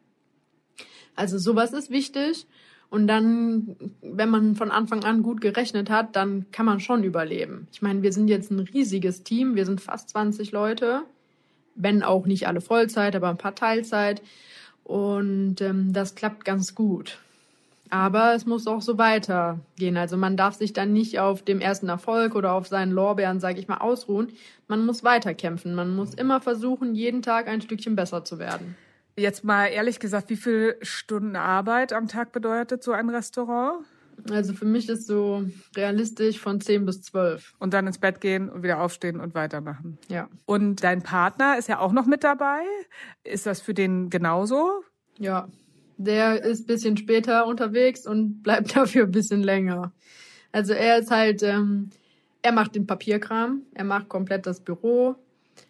Also 1.16 1.38
sowas 1.38 1.72
ist 1.72 1.90
wichtig. 1.90 2.46
Und 2.88 3.08
dann, 3.08 3.76
wenn 4.00 4.30
man 4.30 4.54
von 4.54 4.70
Anfang 4.70 5.04
an 5.04 5.22
gut 5.22 5.40
gerechnet 5.40 5.90
hat, 5.90 6.14
dann 6.14 6.46
kann 6.52 6.66
man 6.66 6.80
schon 6.80 7.02
überleben. 7.02 7.66
Ich 7.72 7.82
meine, 7.82 8.02
wir 8.02 8.12
sind 8.12 8.28
jetzt 8.28 8.50
ein 8.50 8.60
riesiges 8.60 9.22
Team. 9.22 9.54
Wir 9.56 9.66
sind 9.66 9.80
fast 9.80 10.10
20 10.10 10.52
Leute. 10.52 11.02
Wenn 11.74 12.02
auch 12.02 12.26
nicht 12.26 12.46
alle 12.46 12.60
Vollzeit, 12.60 13.16
aber 13.16 13.28
ein 13.28 13.38
paar 13.38 13.54
Teilzeit. 13.54 14.22
Und 14.84 15.60
ähm, 15.60 15.92
das 15.92 16.14
klappt 16.14 16.44
ganz 16.44 16.74
gut. 16.74 17.18
Aber 17.90 18.34
es 18.34 18.46
muss 18.46 18.66
auch 18.66 18.82
so 18.82 18.98
weitergehen. 18.98 19.96
Also 19.96 20.16
man 20.16 20.36
darf 20.36 20.54
sich 20.54 20.72
dann 20.72 20.92
nicht 20.92 21.18
auf 21.18 21.42
dem 21.42 21.60
ersten 21.60 21.88
Erfolg 21.88 22.34
oder 22.34 22.52
auf 22.52 22.66
seinen 22.66 22.92
Lorbeeren, 22.92 23.40
sage 23.40 23.60
ich 23.60 23.68
mal, 23.68 23.78
ausruhen. 23.78 24.28
Man 24.68 24.86
muss 24.86 25.04
weiterkämpfen. 25.04 25.74
Man 25.74 25.94
muss 25.94 26.14
immer 26.14 26.40
versuchen, 26.40 26.94
jeden 26.94 27.22
Tag 27.22 27.48
ein 27.48 27.60
Stückchen 27.60 27.94
besser 27.94 28.24
zu 28.24 28.38
werden. 28.38 28.76
Jetzt 29.18 29.44
mal 29.44 29.66
ehrlich 29.66 29.98
gesagt, 29.98 30.28
wie 30.28 30.36
viele 30.36 30.76
Stunden 30.82 31.36
Arbeit 31.36 31.94
am 31.94 32.06
Tag 32.06 32.32
bedeutet 32.32 32.82
so 32.82 32.92
ein 32.92 33.08
Restaurant? 33.08 33.84
Also 34.30 34.52
für 34.52 34.66
mich 34.66 34.88
ist 34.88 35.06
so 35.06 35.44
realistisch 35.74 36.38
von 36.38 36.60
10 36.60 36.84
bis 36.84 37.00
12. 37.02 37.54
Und 37.58 37.72
dann 37.72 37.86
ins 37.86 37.98
Bett 37.98 38.20
gehen 38.20 38.50
und 38.50 38.62
wieder 38.62 38.80
aufstehen 38.80 39.20
und 39.20 39.34
weitermachen. 39.34 39.98
Ja. 40.08 40.28
Und 40.44 40.84
dein 40.84 41.02
Partner 41.02 41.56
ist 41.58 41.68
ja 41.68 41.78
auch 41.78 41.92
noch 41.92 42.06
mit 42.06 42.24
dabei. 42.24 42.60
Ist 43.24 43.46
das 43.46 43.60
für 43.60 43.74
den 43.74 44.10
genauso? 44.10 44.82
Ja. 45.18 45.48
Der 45.98 46.42
ist 46.42 46.64
ein 46.64 46.66
bisschen 46.66 46.96
später 46.98 47.46
unterwegs 47.46 48.06
und 48.06 48.42
bleibt 48.42 48.76
dafür 48.76 49.04
ein 49.04 49.12
bisschen 49.12 49.42
länger. 49.42 49.92
Also 50.52 50.74
er 50.74 50.98
ist 50.98 51.10
halt, 51.10 51.42
ähm, 51.42 51.90
er 52.42 52.52
macht 52.52 52.74
den 52.74 52.86
Papierkram, 52.86 53.62
er 53.72 53.84
macht 53.84 54.10
komplett 54.10 54.46
das 54.46 54.60
Büro. 54.60 55.16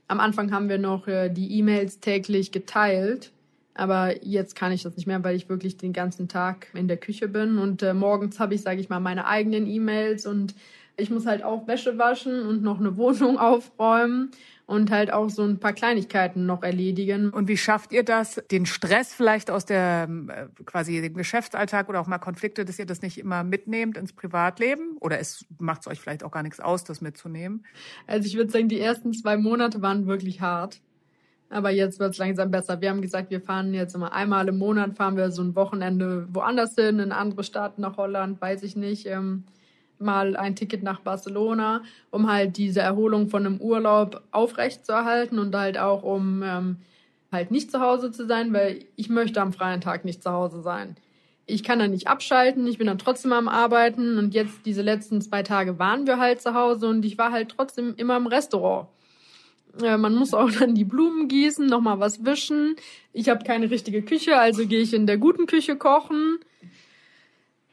Am 0.09 0.19
Anfang 0.19 0.53
haben 0.53 0.69
wir 0.69 0.79
noch 0.79 1.07
äh, 1.07 1.29
die 1.29 1.59
E-Mails 1.59 2.01
täglich 2.01 2.51
geteilt 2.51 3.33
aber 3.77 4.25
jetzt 4.25 4.57
kann 4.57 4.73
ich 4.73 4.83
das 4.83 4.97
nicht 4.97 5.07
mehr, 5.07 5.23
weil 5.23 5.37
ich 5.37 5.49
wirklich 5.49 5.77
den 5.77 5.93
ganzen 5.93 6.29
Tag 6.29 6.69
in 6.75 6.89
der 6.89 6.97
Küche 6.97 7.29
bin. 7.29 7.59
Und 7.59 7.83
äh, 7.83 7.95
morgens 7.95 8.41
habe 8.41 8.55
ich, 8.55 8.63
sage 8.63 8.81
ich 8.81 8.89
mal, 8.89 9.01
meine 9.01 9.27
eigenen 9.27 9.67
E-Mails 9.67 10.27
und 10.27 10.55
ich 10.97 11.11
muss 11.11 11.27
halt 11.27 11.43
auch 11.43 11.67
Wäsche 11.67 11.99
waschen 11.99 12.47
und 12.47 12.63
noch 12.63 12.81
eine 12.81 12.97
Wohnung 12.97 13.39
aufräumen 13.39 14.31
und 14.67 14.91
halt 14.91 15.13
auch 15.13 15.31
so 15.31 15.45
ein 15.45 15.61
paar 15.61 15.73
Kleinigkeiten 15.73 16.45
noch 16.45 16.63
erledigen. 16.63 17.31
Und 17.31 17.49
wie 17.49 17.57
schafft 17.57 17.93
ihr 17.93 18.03
das, 18.03 18.43
den 18.51 18.67
Stress 18.67 19.15
vielleicht 19.15 19.51
aus 19.51 19.65
der 19.65 20.09
äh, 20.29 20.63
quasi 20.65 21.01
dem 21.01 21.15
Geschäftsalltag 21.15 21.89
oder 21.89 22.01
auch 22.01 22.07
mal 22.07 22.19
Konflikte, 22.19 22.65
dass 22.65 22.79
ihr 22.79 22.87
das 22.87 23.03
nicht 23.03 23.19
immer 23.19 23.45
mitnehmt 23.45 23.97
ins 23.97 24.13
Privatleben? 24.13 24.97
Oder 25.01 25.21
es 25.21 25.45
macht 25.59 25.83
es 25.83 25.87
euch 25.87 26.01
vielleicht 26.01 26.25
auch 26.25 26.33
gar 26.33 26.43
nichts 26.43 26.59
aus, 26.61 26.83
das 26.83 27.01
mitzunehmen? 27.01 27.65
Also 28.07 28.27
ich 28.27 28.37
würde 28.37 28.51
sagen, 28.51 28.69
die 28.69 28.81
ersten 28.81 29.13
zwei 29.13 29.37
Monate 29.37 29.83
waren 29.83 30.07
wirklich 30.07 30.41
hart. 30.41 30.81
Aber 31.49 31.71
jetzt 31.71 32.01
wird 32.01 32.13
es 32.13 32.19
langsam 32.19 32.51
besser. 32.51 32.81
Wir 32.81 32.91
haben 32.91 33.03
gesagt, 33.03 33.31
wir 33.31 33.41
fahren 33.41 33.73
jetzt 33.73 33.95
immer 33.95 34.13
einmal 34.13 34.49
im 34.49 34.59
Monat, 34.59 34.97
fahren 34.97 35.17
wir 35.17 35.31
so 35.31 35.43
ein 35.43 35.55
Wochenende 35.55 36.27
woanders 36.33 36.75
hin, 36.75 36.99
in 36.99 37.13
andere 37.13 37.45
Staaten, 37.45 37.83
nach 37.83 37.97
Holland, 37.97 38.41
weiß 38.41 38.63
ich 38.65 38.75
nicht. 38.77 39.07
Ähm, 39.07 39.45
mal 39.99 40.37
ein 40.37 40.57
Ticket 40.57 40.83
nach 40.83 41.01
Barcelona, 41.01 41.83
um 42.11 42.31
halt 42.31 42.57
diese 42.57 42.81
Erholung 42.81 43.29
von 43.29 43.47
einem 43.47 43.61
Urlaub 43.61 44.23
aufrechtzuerhalten 44.31 45.39
und 45.39 45.55
halt 45.55 45.79
auch 45.79 46.03
um 46.03 46.43
ähm, 46.43 46.77
halt 47.33 47.51
nicht 47.51 47.71
zu 47.71 47.81
Hause 47.81 48.11
zu 48.11 48.27
sein, 48.27 48.53
weil 48.53 48.85
ich 48.97 49.09
möchte 49.09 49.41
am 49.41 49.53
freien 49.53 49.81
Tag 49.81 50.05
nicht 50.05 50.23
zu 50.23 50.31
Hause 50.31 50.63
sein. 50.63 50.97
Ich 51.47 51.63
kann 51.63 51.79
dann 51.79 51.93
nicht 51.93 52.09
abschalten, 52.09 52.67
ich 52.67 52.79
bin 52.79 52.89
dann 52.89 52.99
trotzdem 52.99 53.33
am 53.33 53.49
Arbeiten 53.49 54.19
und 54.19 54.35
jetzt 54.35 54.67
diese 54.67 54.83
letzten 54.83 55.21
zwei 55.21 55.43
Tage 55.43 55.79
waren 55.79 56.07
wir 56.07 56.19
halt 56.19 56.41
zu 56.41 56.55
Hause 56.55 56.89
und 56.89 57.05
ich 57.05 57.19
war 57.19 57.31
halt 57.31 57.51
trotzdem 57.57 57.95
immer 57.97 58.17
im 58.17 58.27
Restaurant. 58.27 58.89
Äh, 59.83 59.97
man 59.97 60.15
muss 60.15 60.35
auch 60.35 60.51
dann 60.51 60.75
die 60.75 60.85
Blumen 60.85 61.29
gießen, 61.29 61.67
nochmal 61.67 62.01
was 62.01 62.25
wischen. 62.25 62.77
Ich 63.13 63.29
habe 63.29 63.45
keine 63.45 63.71
richtige 63.71 64.03
Küche, 64.03 64.39
also 64.39 64.67
gehe 64.67 64.81
ich 64.81 64.95
in 64.95 65.07
der 65.07 65.19
guten 65.19 65.47
Küche 65.47 65.77
kochen. 65.77 66.39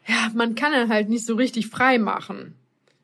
Ja, 0.08 0.32
man 0.34 0.56
kann 0.56 0.74
dann 0.74 0.90
halt 0.90 1.10
nicht 1.10 1.26
so 1.26 1.36
richtig 1.36 1.68
frei 1.68 1.98
machen. 1.98 2.56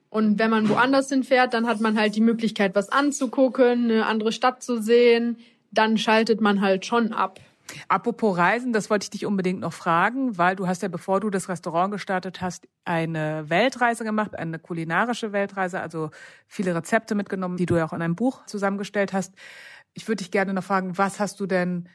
Und 0.09 0.39
wenn 0.39 0.49
man 0.49 0.69
woanders 0.69 1.09
hinfährt, 1.09 1.53
dann 1.53 1.67
hat 1.67 1.81
man 1.81 1.97
halt 1.97 2.15
die 2.15 2.21
Möglichkeit, 2.21 2.75
was 2.75 2.89
anzugucken, 2.89 3.85
eine 3.85 4.05
andere 4.05 4.31
Stadt 4.31 4.63
zu 4.63 4.81
sehen. 4.81 5.37
Dann 5.71 5.97
schaltet 5.97 6.41
man 6.41 6.61
halt 6.61 6.85
schon 6.85 7.13
ab. 7.13 7.39
Apropos 7.87 8.37
Reisen, 8.37 8.73
das 8.73 8.89
wollte 8.89 9.05
ich 9.05 9.09
dich 9.09 9.25
unbedingt 9.25 9.59
noch 9.59 9.73
fragen, 9.73 10.37
weil 10.37 10.55
du 10.55 10.67
hast 10.67 10.81
ja, 10.81 10.87
bevor 10.87 11.19
du 11.19 11.29
das 11.29 11.49
Restaurant 11.49 11.91
gestartet 11.91 12.41
hast, 12.41 12.67
eine 12.85 13.49
Weltreise 13.49 14.03
gemacht, 14.03 14.35
eine 14.35 14.59
kulinarische 14.59 15.31
Weltreise, 15.31 15.79
also 15.79 16.11
viele 16.47 16.75
Rezepte 16.75 17.15
mitgenommen, 17.15 17.57
die 17.57 17.65
du 17.65 17.75
ja 17.77 17.85
auch 17.85 17.93
in 17.93 18.01
einem 18.01 18.15
Buch 18.15 18.45
zusammengestellt 18.45 19.13
hast. 19.13 19.33
Ich 19.93 20.07
würde 20.07 20.23
dich 20.23 20.31
gerne 20.31 20.53
noch 20.53 20.63
fragen, 20.63 20.97
was 20.97 21.19
hast 21.19 21.39
du 21.39 21.45
denn 21.45 21.89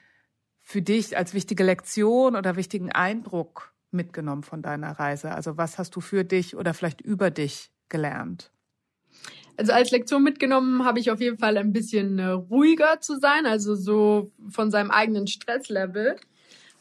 für 0.60 0.82
dich 0.82 1.16
als 1.16 1.34
wichtige 1.34 1.64
Lektion 1.64 2.36
oder 2.36 2.56
wichtigen 2.56 2.90
Eindruck 2.92 3.74
mitgenommen 3.90 4.42
von 4.42 4.62
deiner 4.62 4.92
Reise? 4.92 5.32
Also 5.32 5.56
was 5.56 5.78
hast 5.78 5.94
du 5.96 6.00
für 6.00 6.24
dich 6.24 6.56
oder 6.56 6.74
vielleicht 6.74 7.00
über 7.00 7.30
dich 7.30 7.70
gelernt? 7.88 8.53
Also 9.56 9.72
als 9.72 9.90
Lektion 9.90 10.22
mitgenommen 10.22 10.84
habe 10.84 10.98
ich 10.98 11.10
auf 11.10 11.20
jeden 11.20 11.38
Fall 11.38 11.56
ein 11.56 11.72
bisschen 11.72 12.18
äh, 12.18 12.30
ruhiger 12.30 13.00
zu 13.00 13.18
sein, 13.18 13.46
also 13.46 13.74
so 13.74 14.30
von 14.50 14.70
seinem 14.70 14.90
eigenen 14.90 15.26
Stresslevel 15.26 16.16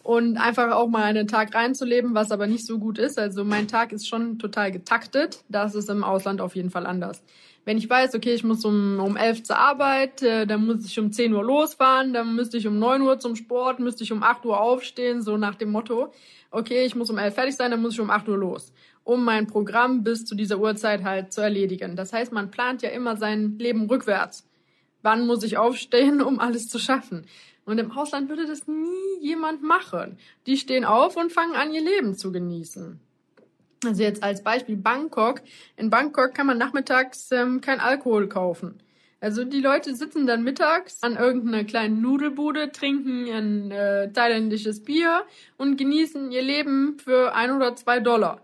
und 0.02 0.38
einfach 0.38 0.72
auch 0.72 0.88
mal 0.88 1.04
einen 1.04 1.28
Tag 1.28 1.54
reinzuleben, 1.56 2.16
was 2.16 2.32
aber 2.32 2.48
nicht 2.48 2.66
so 2.66 2.80
gut 2.80 2.98
ist. 2.98 3.20
Also 3.20 3.46
mein 3.46 3.68
Tag 3.68 3.94
ist 3.94 4.08
schon 4.08 4.40
total 4.40 4.72
getaktet. 4.72 5.44
Das 5.50 5.76
ist 5.76 5.90
im 5.90 6.04
Ausland 6.04 6.42
auf 6.42 6.56
jeden 6.56 6.72
Fall 6.72 6.86
anders. 6.86 7.24
Wenn 7.64 7.78
ich 7.78 7.90
weiß, 7.90 8.14
okay, 8.16 8.34
ich 8.34 8.44
muss 8.44 8.66
um, 8.66 9.00
um 9.00 9.16
elf 9.16 9.44
zur 9.44 9.58
Arbeit, 9.58 10.22
äh, 10.22 10.46
dann 10.46 10.66
muss 10.66 10.86
ich 10.86 11.00
um 11.00 11.14
10 11.14 11.34
Uhr 11.34 11.44
losfahren, 11.44 12.12
dann 12.12 12.36
müsste 12.36 12.58
ich 12.58 12.68
um 12.68 12.78
9 12.78 13.02
Uhr 13.04 13.20
zum 13.20 13.38
Sport, 13.38 13.80
müsste 13.80 14.04
ich 14.04 14.12
um 14.12 14.22
8 14.22 14.46
Uhr 14.46 14.60
aufstehen, 14.60 15.22
so 15.22 15.38
nach 15.38 15.56
dem 15.56 15.72
Motto, 15.72 16.12
okay, 16.52 16.86
ich 16.86 16.96
muss 16.96 17.10
um 17.10 17.18
elf 17.18 17.36
fertig 17.36 17.56
sein, 17.56 17.72
dann 17.72 17.82
muss 17.82 17.94
ich 17.94 18.02
um 18.02 18.10
8 18.10 18.28
Uhr 18.28 18.38
los 18.38 18.74
um 19.04 19.24
mein 19.24 19.48
Programm 19.48 20.04
bis 20.04 20.26
zu 20.26 20.36
dieser 20.36 20.60
Uhrzeit 20.60 21.04
halt 21.04 21.34
zu 21.34 21.42
erledigen. 21.42 21.96
Das 21.96 22.14
heißt, 22.14 22.32
man 22.32 22.52
plant 22.52 22.82
ja 22.82 22.90
immer 22.90 23.18
sein 23.18 23.58
Leben 23.60 23.88
rückwärts. 23.90 24.48
Wann 25.02 25.28
muss 25.28 25.44
ich 25.44 25.58
aufstehen, 25.58 26.22
um 26.22 26.40
alles 26.40 26.68
zu 26.70 26.80
schaffen? 26.80 27.26
Und 27.66 27.78
im 27.78 27.92
Ausland 27.92 28.30
würde 28.30 28.46
das 28.46 28.68
nie 28.68 29.20
jemand 29.22 29.64
machen. 29.64 30.18
Die 30.48 30.58
stehen 30.58 30.86
auf 30.86 31.16
und 31.16 31.32
fangen 31.32 31.56
an, 31.56 31.74
ihr 31.74 31.82
Leben 31.82 32.16
zu 32.16 32.32
genießen. 32.32 33.00
Also 33.86 34.04
jetzt 34.04 34.24
als 34.24 34.44
Beispiel 34.44 34.78
Bangkok. 34.78 35.42
In 35.76 35.90
Bangkok 35.90 36.34
kann 36.34 36.48
man 36.48 36.58
nachmittags 36.58 37.32
ähm, 37.32 37.62
kein 37.62 37.80
Alkohol 37.80 38.28
kaufen. 38.28 38.82
Also 39.20 39.46
die 39.46 39.62
Leute 39.62 39.96
sitzen 39.96 40.28
dann 40.28 40.44
mittags 40.44 41.02
an 41.02 41.16
irgendeiner 41.16 41.64
kleinen 41.64 42.02
Nudelbude, 42.02 42.74
trinken 42.74 43.30
ein 43.32 43.72
äh, 43.72 44.12
thailändisches 44.12 44.84
Bier 44.84 45.24
und 45.58 45.78
genießen 45.78 46.32
ihr 46.32 46.42
Leben 46.42 46.98
für 47.00 47.34
ein 47.34 47.52
oder 47.52 47.76
zwei 47.78 48.02
Dollar. 48.02 48.42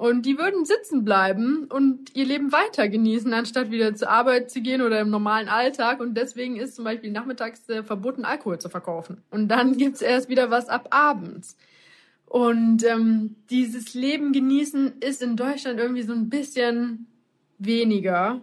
Und 0.00 0.24
die 0.24 0.38
würden 0.38 0.64
sitzen 0.64 1.04
bleiben 1.04 1.66
und 1.66 2.16
ihr 2.16 2.24
Leben 2.24 2.52
weiter 2.52 2.88
genießen, 2.88 3.34
anstatt 3.34 3.70
wieder 3.70 3.94
zur 3.94 4.08
Arbeit 4.08 4.50
zu 4.50 4.62
gehen 4.62 4.80
oder 4.80 4.98
im 4.98 5.10
normalen 5.10 5.50
Alltag. 5.50 6.00
Und 6.00 6.14
deswegen 6.14 6.56
ist 6.56 6.74
zum 6.76 6.86
Beispiel 6.86 7.10
nachmittags 7.10 7.68
äh, 7.68 7.82
verboten, 7.82 8.24
Alkohol 8.24 8.58
zu 8.58 8.70
verkaufen. 8.70 9.18
Und 9.30 9.48
dann 9.48 9.76
gibt's 9.76 10.00
erst 10.00 10.30
wieder 10.30 10.50
was 10.50 10.70
ab 10.70 10.88
abends. 10.88 11.58
Und 12.24 12.82
ähm, 12.82 13.36
dieses 13.50 13.92
Leben 13.92 14.32
genießen 14.32 15.00
ist 15.00 15.20
in 15.20 15.36
Deutschland 15.36 15.78
irgendwie 15.78 16.04
so 16.04 16.14
ein 16.14 16.30
bisschen 16.30 17.06
weniger 17.58 18.40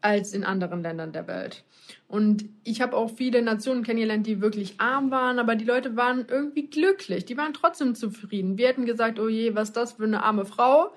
als 0.00 0.32
in 0.32 0.44
anderen 0.44 0.82
Ländern 0.82 1.12
der 1.12 1.26
Welt. 1.26 1.64
Und 2.06 2.44
ich 2.64 2.80
habe 2.80 2.96
auch 2.96 3.10
viele 3.16 3.42
Nationen 3.42 3.82
kennengelernt, 3.82 4.26
die 4.26 4.40
wirklich 4.40 4.80
arm 4.80 5.10
waren, 5.10 5.38
aber 5.38 5.56
die 5.56 5.64
Leute 5.64 5.96
waren 5.96 6.26
irgendwie 6.28 6.66
glücklich. 6.66 7.24
Die 7.24 7.36
waren 7.36 7.54
trotzdem 7.54 7.94
zufrieden. 7.94 8.58
Wir 8.58 8.68
hätten 8.68 8.86
gesagt, 8.86 9.18
oh 9.18 9.28
je, 9.28 9.54
was 9.54 9.68
ist 9.68 9.76
das 9.76 9.92
für 9.92 10.04
eine 10.04 10.22
arme 10.22 10.44
Frau? 10.44 10.92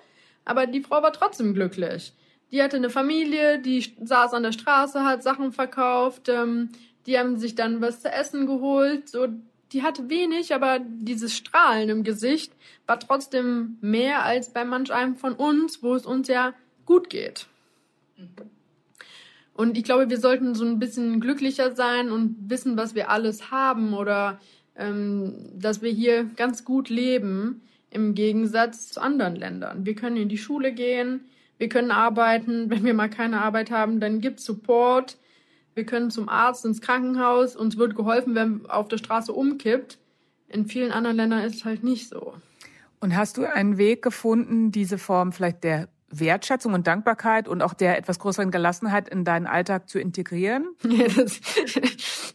Aber 0.46 0.68
die 0.68 0.82
Frau 0.82 1.02
war 1.02 1.14
trotzdem 1.14 1.54
glücklich. 1.54 2.14
Die 2.52 2.62
hatte 2.62 2.78
eine 2.78 2.90
Familie, 2.90 3.60
die 3.60 3.96
saß 4.02 4.34
an 4.34 4.44
der 4.44 4.52
Straße, 4.52 5.04
hat 5.04 5.24
Sachen 5.24 5.54
verkauft, 5.54 6.28
ähm, 6.28 6.70
die 7.06 7.18
haben 7.18 7.38
sich 7.38 7.56
dann 7.56 7.82
was 7.82 8.02
zu 8.02 8.12
essen 8.12 8.46
geholt. 8.46 9.10
So, 9.10 9.28
die 9.72 9.84
hatte 9.84 10.10
wenig, 10.10 10.54
aber 10.54 10.80
dieses 10.80 11.36
Strahlen 11.36 11.90
im 11.90 12.04
Gesicht 12.04 12.54
war 12.86 13.00
trotzdem 13.00 13.78
mehr 13.82 14.26
als 14.26 14.52
bei 14.52 14.66
manch 14.66 14.92
einem 14.92 15.16
von 15.16 15.34
uns, 15.34 15.82
wo 15.82 15.96
es 15.96 16.06
uns 16.06 16.28
ja 16.28 16.54
gut 16.86 17.10
geht. 17.10 17.48
Mhm. 18.18 18.28
Und 19.62 19.78
ich 19.78 19.84
glaube, 19.84 20.10
wir 20.10 20.19
sollten 20.19 20.56
so 20.56 20.65
ein 20.65 20.80
bisschen 20.80 21.19
glücklicher 21.19 21.76
sein 21.76 22.10
und 22.10 22.36
wissen, 22.50 22.78
was 22.78 22.95
wir 22.95 23.12
alles 23.12 23.52
haben 23.52 23.93
oder 23.93 24.39
ähm, 24.76 25.36
dass 25.54 25.84
wir 25.84 25.91
hier 25.91 26.24
ganz 26.36 26.65
gut 26.65 26.89
leben 26.89 27.62
im 27.91 28.15
Gegensatz 28.15 28.89
zu 28.89 29.00
anderen 29.00 29.36
Ländern. 29.36 29.86
Wir 29.86 29.93
können 29.93 30.17
in 30.17 30.30
die 30.30 30.39
Schule 30.39 30.71
gehen, 30.74 31.26
wir 31.60 31.69
können 31.69 31.91
arbeiten. 31.91 32.69
Wenn 32.71 32.84
wir 32.84 32.95
mal 32.95 33.12
keine 33.12 33.39
Arbeit 33.39 33.69
haben, 33.69 34.00
dann 34.00 34.19
gibt 34.19 34.39
Support. 34.39 35.19
Wir 35.76 35.86
können 35.86 36.10
zum 36.10 36.28
Arzt, 36.28 36.65
ins 36.65 36.82
Krankenhaus. 36.82 37.56
Uns 37.56 37.78
wird 37.78 37.95
geholfen, 37.95 38.34
wenn 38.34 38.65
auf 38.65 38.88
der 38.88 38.97
Straße 38.97 39.32
umkippt. 39.32 40.00
In 40.50 40.65
vielen 40.65 40.91
anderen 40.91 41.17
Ländern 41.17 41.43
ist 41.43 41.58
es 41.58 41.65
halt 41.65 41.84
nicht 41.84 42.10
so. 42.10 42.34
Und 43.00 43.15
hast 43.15 43.38
du 43.38 43.43
einen 43.43 43.78
Weg 43.78 44.02
gefunden, 44.02 44.71
diese 44.71 44.97
Form 44.97 45.32
vielleicht 45.32 45.63
der 45.63 45.88
Wertschätzung 46.12 46.74
und 46.74 46.88
Dankbarkeit 46.88 47.47
und 47.47 47.62
auch 47.62 47.74
der 47.74 47.97
etwas 47.97 48.19
größeren 48.19 48.52
Gelassenheit 48.52 49.10
in 49.10 49.24
deinen 49.24 49.47
Alltag 49.47 49.89
zu 49.89 50.00
integrieren? 50.00 50.67
Ja, 50.91 51.08
das, 51.08 51.39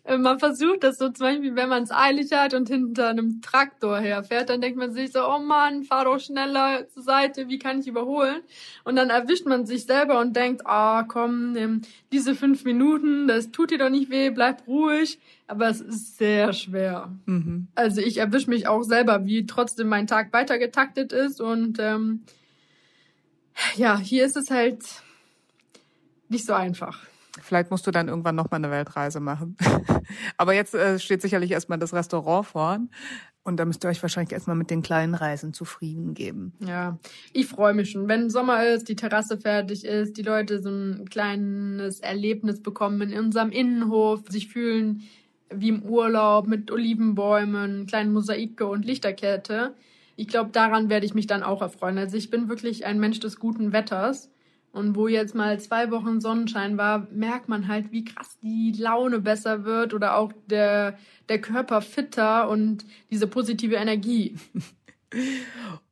man 0.19 0.39
versucht 0.39 0.83
das 0.83 0.97
so 0.97 1.11
zum 1.11 1.27
Beispiel, 1.27 1.57
wenn 1.57 1.69
man 1.69 1.83
es 1.83 1.91
eilig 1.91 2.33
hat 2.33 2.55
und 2.55 2.69
hinter 2.69 3.11
einem 3.11 3.43
Traktor 3.43 3.99
herfährt, 3.99 4.49
dann 4.49 4.63
denkt 4.63 4.79
man 4.79 4.93
sich 4.93 5.13
so, 5.13 5.21
oh 5.29 5.39
Mann, 5.39 5.85
fahr 5.85 6.05
doch 6.07 6.19
schneller 6.19 6.89
zur 6.89 7.03
Seite, 7.03 7.49
wie 7.49 7.59
kann 7.59 7.81
ich 7.81 7.87
überholen? 7.87 8.41
Und 8.85 8.97
dann 8.97 9.11
erwischt 9.11 9.47
man 9.47 9.67
sich 9.67 9.85
selber 9.85 10.21
und 10.21 10.35
denkt, 10.35 10.67
ah, 10.67 11.03
oh, 11.03 11.05
komm, 11.07 11.83
diese 12.13 12.35
fünf 12.35 12.65
Minuten, 12.65 13.29
das 13.29 13.51
tut 13.51 13.71
dir 13.71 13.79
doch 13.79 13.91
nicht 13.91 14.11
weh, 14.11 14.31
bleib 14.31 14.67
ruhig. 14.67 15.19
Aber 15.49 15.69
es 15.69 15.81
ist 15.81 16.19
sehr 16.19 16.53
schwer. 16.53 17.13
Mhm. 17.27 17.69
Also 17.75 18.01
ich 18.01 18.19
erwische 18.19 18.51
mich 18.51 18.67
auch 18.67 18.83
selber, 18.83 19.27
wie 19.27 19.47
trotzdem 19.47 19.89
mein 19.89 20.07
Tag 20.07 20.33
weitergetaktet 20.33 21.13
ist 21.13 21.41
und 21.41 21.79
ähm, 21.79 22.25
ja, 23.77 23.99
hier 23.99 24.27
ist 24.27 24.37
es 24.37 24.51
halt 24.51 24.85
nicht 26.29 26.47
so 26.47 26.53
einfach. 26.53 26.99
Vielleicht 27.43 27.71
musst 27.71 27.87
du 27.87 27.91
dann 27.91 28.09
irgendwann 28.09 28.35
noch 28.35 28.51
mal 28.51 28.57
eine 28.57 28.71
Weltreise 28.71 29.21
machen. 29.21 29.57
Aber 30.37 30.55
jetzt 30.55 30.75
äh, 30.75 30.99
steht 30.99 31.23
sicherlich 31.23 31.51
erstmal 31.51 31.79
das 31.79 31.93
Restaurant 31.93 32.47
vorn. 32.47 32.91
Und 33.43 33.59
da 33.59 33.65
müsst 33.65 33.85
ihr 33.85 33.89
euch 33.89 34.03
wahrscheinlich 34.03 34.33
erstmal 34.33 34.57
mit 34.57 34.71
den 34.71 34.83
kleinen 34.83 35.15
Reisen 35.15 35.53
zufrieden 35.53 36.15
geben. 36.15 36.53
Ja, 36.67 36.99
ich 37.33 37.47
freue 37.47 37.75
mich 37.75 37.93
schon. 37.93 38.09
Wenn 38.09 38.29
Sommer 38.29 38.67
ist, 38.67 38.89
die 38.89 38.97
Terrasse 38.97 39.39
fertig 39.39 39.85
ist, 39.85 40.17
die 40.17 40.23
Leute 40.23 40.61
so 40.61 40.69
ein 40.69 41.09
kleines 41.09 42.01
Erlebnis 42.01 42.61
bekommen 42.61 43.13
in 43.13 43.19
unserem 43.19 43.51
Innenhof, 43.51 44.23
sich 44.29 44.49
fühlen 44.49 45.03
wie 45.49 45.69
im 45.69 45.85
Urlaub 45.85 46.49
mit 46.49 46.73
Olivenbäumen, 46.73 47.87
kleinen 47.87 48.13
Mosaike 48.13 48.67
und 48.67 48.85
Lichterkette 48.85 49.75
ich 50.17 50.29
glaube, 50.29 50.51
daran 50.51 50.89
werde 50.89 51.07
ich 51.07 51.15
mich 51.15 51.27
dann 51.27 51.43
auch 51.43 51.63
erfreuen. 51.63 51.99
Also 51.99 52.17
ich 52.17 52.31
bin 52.31 52.49
wirklich 52.49 52.87
ein 52.87 52.99
Mensch 52.99 53.21
des 53.21 53.39
guten 53.39 53.73
Wetters. 53.73 54.31
Und 54.73 54.95
wo 54.95 55.09
jetzt 55.09 55.35
mal 55.35 55.59
zwei 55.59 55.91
Wochen 55.91 56.21
Sonnenschein 56.21 56.77
war, 56.77 57.07
merkt 57.11 57.49
man 57.49 57.67
halt, 57.67 57.93
wie 57.93 58.05
krass 58.05 58.39
die 58.43 58.73
Laune 58.77 59.21
besser 59.21 59.65
wird 59.65 59.95
oder 59.95 60.17
auch 60.19 60.33
der, 60.47 60.99
der 61.31 61.41
Körper 61.41 61.81
fitter 61.81 62.51
und 62.51 62.85
diese 63.11 63.27
positive 63.27 63.77
Energie. 63.77 64.37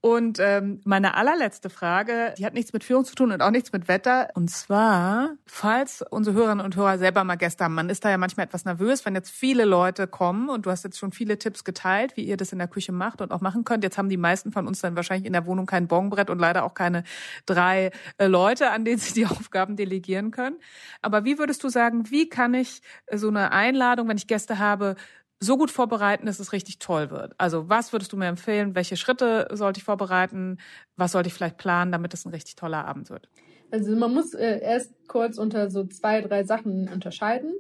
Und 0.01 0.39
ähm, 0.41 0.81
meine 0.85 1.15
allerletzte 1.15 1.71
Frage, 1.71 2.35
die 2.37 2.45
hat 2.45 2.53
nichts 2.53 2.73
mit 2.73 2.85
Führung 2.85 3.05
zu 3.05 3.15
tun 3.15 3.33
und 3.33 3.41
auch 3.41 3.51
nichts 3.51 3.73
mit 3.73 3.89
Wetter. 3.89 4.29
Und 4.35 4.51
zwar, 4.51 5.31
falls 5.47 6.03
unsere 6.03 6.37
Hörerinnen 6.37 6.65
und 6.65 6.77
Hörer 6.77 6.99
selber 6.99 7.25
mal 7.25 7.37
Gäste 7.37 7.65
haben, 7.65 7.75
man 7.75 7.89
ist 7.89 8.05
da 8.05 8.11
ja 8.11 8.19
manchmal 8.19 8.47
etwas 8.47 8.65
nervös, 8.65 9.07
wenn 9.07 9.15
jetzt 9.15 9.31
viele 9.31 9.65
Leute 9.65 10.07
kommen 10.07 10.49
und 10.49 10.67
du 10.67 10.71
hast 10.71 10.85
jetzt 10.85 10.99
schon 10.99 11.13
viele 11.13 11.39
Tipps 11.39 11.65
geteilt, 11.65 12.17
wie 12.17 12.25
ihr 12.25 12.37
das 12.37 12.53
in 12.53 12.59
der 12.59 12.69
Küche 12.69 12.93
macht 12.93 13.21
und 13.21 13.31
auch 13.31 13.41
machen 13.41 13.65
könnt. 13.65 13.85
Jetzt 13.85 13.97
haben 13.97 14.09
die 14.09 14.17
meisten 14.17 14.53
von 14.53 14.67
uns 14.67 14.81
dann 14.81 14.97
wahrscheinlich 14.97 15.27
in 15.27 15.33
der 15.33 15.47
Wohnung 15.47 15.67
kein 15.67 15.87
Bonbrett 15.87 16.29
und 16.29 16.39
leider 16.39 16.65
auch 16.65 16.75
keine 16.75 17.05
drei 17.47 17.91
äh, 18.19 18.27
Leute, 18.27 18.71
an 18.73 18.85
denen 18.85 18.99
sie 18.99 19.15
die 19.15 19.27
Aufgaben 19.27 19.77
delegieren 19.77 20.33
können. 20.33 20.57
Aber 21.03 21.25
wie 21.25 21.39
würdest 21.39 21.63
du 21.63 21.69
sagen, 21.69 22.11
wie 22.11 22.29
kann 22.29 22.53
ich 22.53 22.83
so 23.13 23.29
eine 23.29 23.53
Einladung, 23.53 24.09
wenn 24.09 24.17
ich 24.17 24.27
Gäste 24.27 24.59
habe, 24.59 24.97
so 25.45 25.57
gut 25.57 25.71
vorbereiten, 25.71 26.27
dass 26.27 26.41
es 26.41 26.53
richtig 26.53 26.79
toll 26.79 27.11
wird? 27.11 27.35
Also 27.39 27.69
was 27.69 27.93
würdest 27.93 28.13
du 28.13 28.17
mir 28.17 28.27
empfehlen? 28.27 28.75
Welche 28.75 28.97
Schritte 28.97 29.49
sollte 29.53 29.79
ich 29.79 29.85
vorbereiten? 29.85 30.59
Was 30.97 31.13
sollte 31.13 31.29
ich 31.29 31.35
vielleicht 31.35 31.59
planen, 31.59 31.93
damit 31.93 32.15
es 32.15 32.25
ein 32.25 32.31
richtig 32.31 32.57
toller 32.57 32.85
Abend 32.85 33.11
wird? 33.11 33.29
Also 33.71 33.95
man 33.97 34.15
muss 34.15 34.35
äh, 34.35 34.61
erst 34.61 34.93
kurz 35.09 35.39
unter 35.39 35.71
so 35.71 35.85
zwei, 35.85 36.21
drei 36.21 36.45
Sachen 36.45 36.89
unterscheiden. 36.89 37.53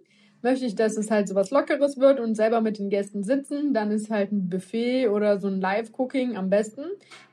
Möchte 0.42 0.66
ich, 0.66 0.74
dass 0.74 0.96
es 0.98 1.10
halt 1.10 1.26
so 1.26 1.34
was 1.34 1.50
Lockeres 1.50 1.98
wird 1.98 2.20
und 2.20 2.34
selber 2.34 2.60
mit 2.60 2.78
den 2.78 2.90
Gästen 2.90 3.24
sitzen, 3.24 3.72
dann 3.72 3.90
ist 3.90 4.10
halt 4.10 4.30
ein 4.30 4.50
Buffet 4.50 5.08
oder 5.08 5.38
so 5.38 5.48
ein 5.48 5.58
Live-Cooking 5.60 6.36
am 6.36 6.50
besten. 6.50 6.84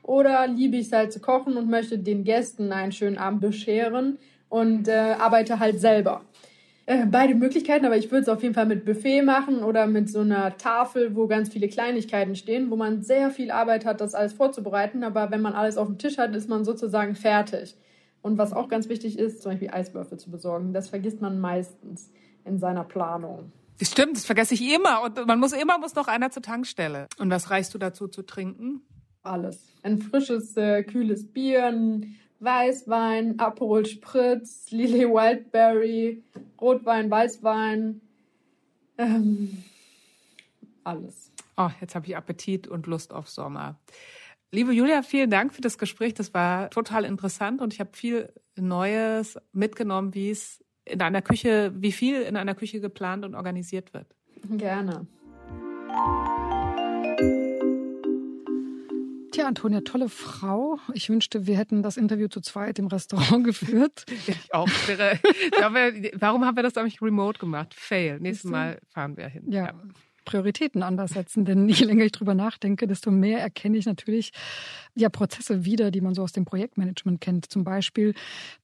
Oder 0.02 0.46
liebe 0.46 0.78
ich 0.78 0.86
es 0.86 0.92
halt 0.92 1.12
zu 1.12 1.20
kochen 1.20 1.58
und 1.58 1.68
möchte 1.68 1.98
den 1.98 2.24
Gästen 2.24 2.72
einen 2.72 2.90
schönen 2.90 3.18
Abend 3.18 3.42
bescheren 3.42 4.18
und 4.48 4.88
äh, 4.88 5.14
arbeite 5.18 5.58
halt 5.58 5.78
selber. 5.78 6.22
Äh, 6.86 7.06
beide 7.06 7.34
Möglichkeiten, 7.34 7.86
aber 7.86 7.96
ich 7.96 8.10
würde 8.10 8.22
es 8.22 8.28
auf 8.28 8.42
jeden 8.42 8.54
Fall 8.54 8.66
mit 8.66 8.84
Buffet 8.84 9.22
machen 9.22 9.62
oder 9.62 9.86
mit 9.86 10.10
so 10.10 10.20
einer 10.20 10.56
Tafel, 10.56 11.14
wo 11.14 11.28
ganz 11.28 11.48
viele 11.48 11.68
Kleinigkeiten 11.68 12.34
stehen, 12.34 12.70
wo 12.70 12.76
man 12.76 13.02
sehr 13.02 13.30
viel 13.30 13.52
Arbeit 13.52 13.84
hat, 13.84 14.00
das 14.00 14.14
alles 14.14 14.32
vorzubereiten. 14.32 15.04
Aber 15.04 15.30
wenn 15.30 15.42
man 15.42 15.52
alles 15.52 15.76
auf 15.76 15.86
dem 15.86 15.98
Tisch 15.98 16.18
hat, 16.18 16.34
ist 16.34 16.48
man 16.48 16.64
sozusagen 16.64 17.14
fertig. 17.14 17.76
Und 18.20 18.36
was 18.38 18.52
auch 18.52 18.68
ganz 18.68 18.88
wichtig 18.88 19.18
ist, 19.18 19.42
zum 19.42 19.52
Beispiel 19.52 19.70
Eiswürfel 19.70 20.18
zu 20.18 20.30
besorgen. 20.30 20.72
Das 20.72 20.88
vergisst 20.88 21.20
man 21.20 21.40
meistens 21.40 22.10
in 22.44 22.58
seiner 22.58 22.84
Planung. 22.84 23.52
Das 23.78 23.90
stimmt, 23.90 24.16
das 24.16 24.24
vergesse 24.24 24.54
ich 24.54 24.74
immer. 24.74 25.02
Und 25.02 25.26
man 25.26 25.38
muss 25.38 25.52
immer 25.52 25.78
muss 25.78 25.94
noch 25.94 26.08
einer 26.08 26.30
zur 26.30 26.42
Tankstelle. 26.42 27.06
Und 27.18 27.30
was 27.30 27.50
reichst 27.50 27.74
du 27.74 27.78
dazu 27.78 28.08
zu 28.08 28.22
trinken? 28.22 28.82
Alles. 29.22 29.72
Ein 29.82 30.00
frisches, 30.00 30.56
äh, 30.56 30.82
kühles 30.82 31.32
Bier, 31.32 31.66
ein 31.66 32.16
Weißwein, 32.42 33.38
Aperol 33.38 33.86
Spritz, 33.86 34.70
Lily 34.70 35.08
Wildberry, 35.08 36.22
Rotwein, 36.60 37.10
Weißwein. 37.10 38.00
Ähm, 38.98 39.62
alles. 40.84 41.30
Oh, 41.56 41.70
jetzt 41.80 41.94
habe 41.94 42.06
ich 42.06 42.16
Appetit 42.16 42.66
und 42.66 42.86
Lust 42.86 43.12
auf 43.12 43.28
Sommer. 43.28 43.78
Liebe 44.50 44.72
Julia, 44.72 45.02
vielen 45.02 45.30
Dank 45.30 45.54
für 45.54 45.62
das 45.62 45.78
Gespräch. 45.78 46.14
Das 46.14 46.34
war 46.34 46.68
total 46.70 47.04
interessant 47.04 47.60
und 47.60 47.72
ich 47.72 47.80
habe 47.80 47.90
viel 47.94 48.32
Neues 48.56 49.38
mitgenommen, 49.52 50.14
wie 50.14 50.30
es 50.30 50.62
in 50.84 51.00
einer 51.00 51.22
Küche, 51.22 51.72
wie 51.76 51.92
viel 51.92 52.22
in 52.22 52.36
einer 52.36 52.54
Küche 52.54 52.80
geplant 52.80 53.24
und 53.24 53.34
organisiert 53.34 53.94
wird. 53.94 54.14
Gerne. 54.50 55.06
Tja, 59.42 59.48
Antonia, 59.48 59.80
tolle 59.80 60.08
Frau. 60.08 60.78
Ich 60.94 61.10
wünschte, 61.10 61.48
wir 61.48 61.56
hätten 61.58 61.82
das 61.82 61.96
Interview 61.96 62.28
zu 62.28 62.40
zweit 62.40 62.78
im 62.78 62.86
Restaurant 62.86 63.42
geführt. 63.44 64.04
Ich 64.08 64.54
auch. 64.54 64.68
Warum 64.68 66.44
haben 66.44 66.54
wir 66.54 66.62
das 66.62 66.76
eigentlich 66.76 67.02
remote 67.02 67.40
gemacht? 67.40 67.74
Fail. 67.74 68.20
Nächstes 68.20 68.48
Mal 68.48 68.78
fahren 68.88 69.16
wir 69.16 69.26
hin. 69.26 69.50
ja. 69.50 69.66
ja. 69.66 69.74
Prioritäten 70.24 70.82
anders 70.82 71.12
setzen. 71.12 71.44
Denn 71.44 71.68
je 71.68 71.84
länger 71.84 72.04
ich 72.04 72.12
drüber 72.12 72.34
nachdenke, 72.34 72.86
desto 72.86 73.10
mehr 73.10 73.40
erkenne 73.40 73.76
ich 73.76 73.86
natürlich 73.86 74.32
ja 74.94 75.08
Prozesse 75.08 75.64
wieder, 75.64 75.90
die 75.90 76.00
man 76.00 76.14
so 76.14 76.22
aus 76.22 76.32
dem 76.32 76.44
Projektmanagement 76.44 77.20
kennt. 77.20 77.46
Zum 77.46 77.64
Beispiel, 77.64 78.14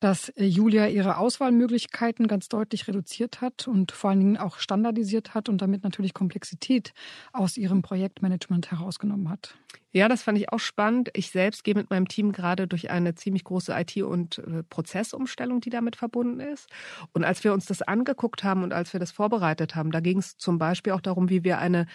dass 0.01 0.29
äh, 0.31 0.45
Julia 0.45 0.87
ihre 0.87 1.17
Auswahlmöglichkeiten 1.17 2.29
ganz 2.29 2.49
deutlich 2.49 2.87
reduziert 2.87 3.41
hat 3.41 3.67
und 3.67 3.93
vor 3.93 4.11
allen 4.11 4.21
Dingen 4.21 4.37
auch 4.37 4.59
standardisiert 4.59 5.35
hat 5.35 5.49
und 5.49 5.63
damit 5.63 5.85
natürlich 5.85 6.15
Komplexität 6.15 6.93
aus 7.33 7.57
ihrem 7.57 7.83
Projektmanagement 7.83 8.71
herausgenommen 8.71 9.29
hat. 9.29 9.57
Ja, 9.93 10.09
das 10.09 10.23
fand 10.23 10.37
ich 10.39 10.53
auch 10.53 10.59
spannend. 10.61 11.11
Ich 11.15 11.31
selbst 11.31 11.65
gehe 11.65 11.75
mit 11.75 11.89
meinem 11.91 12.09
Team 12.09 12.33
gerade 12.33 12.67
durch 12.69 12.91
eine 12.91 13.15
ziemlich 13.15 13.45
große 13.45 13.73
IT- 13.73 14.03
und 14.05 14.39
äh, 14.39 14.63
Prozessumstellung, 14.65 15.61
die 15.61 15.71
damit 15.71 15.97
verbunden 15.97 16.41
ist. 16.41 16.69
Und 17.13 17.25
als 17.25 17.43
wir 17.43 17.53
uns 17.55 17.65
das 17.67 17.81
angeguckt 17.83 18.45
haben 18.45 18.63
und 18.65 18.73
als 18.75 18.93
wir 18.93 19.01
das 19.01 19.13
vorbereitet 19.13 19.75
haben, 19.75 19.91
da 19.91 20.01
ging 20.01 20.19
es 20.19 20.37
zum 20.37 20.59
Beispiel 20.59 20.93
auch 20.93 21.01
darum, 21.01 21.31
wie 21.31 21.43
wir 21.43 21.59
eine 21.59 21.87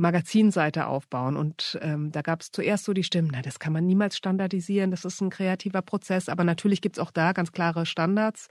Magazinseite 0.00 0.86
aufbauen. 0.86 1.36
Und 1.36 1.78
ähm, 1.82 2.10
da 2.10 2.22
gab 2.22 2.40
es 2.40 2.50
zuerst 2.50 2.84
so 2.84 2.92
die 2.92 3.04
Stimmen, 3.04 3.30
na, 3.32 3.42
das 3.42 3.58
kann 3.58 3.72
man 3.72 3.86
niemals 3.86 4.16
standardisieren, 4.16 4.90
das 4.90 5.04
ist 5.04 5.20
ein 5.20 5.30
kreativer 5.30 5.82
Prozess. 5.82 6.28
Aber 6.28 6.42
natürlich 6.42 6.80
gibt 6.80 6.96
es 6.96 7.00
auch 7.00 7.10
da 7.10 7.32
ganz 7.32 7.52
klare 7.52 7.86
Standards, 7.86 8.48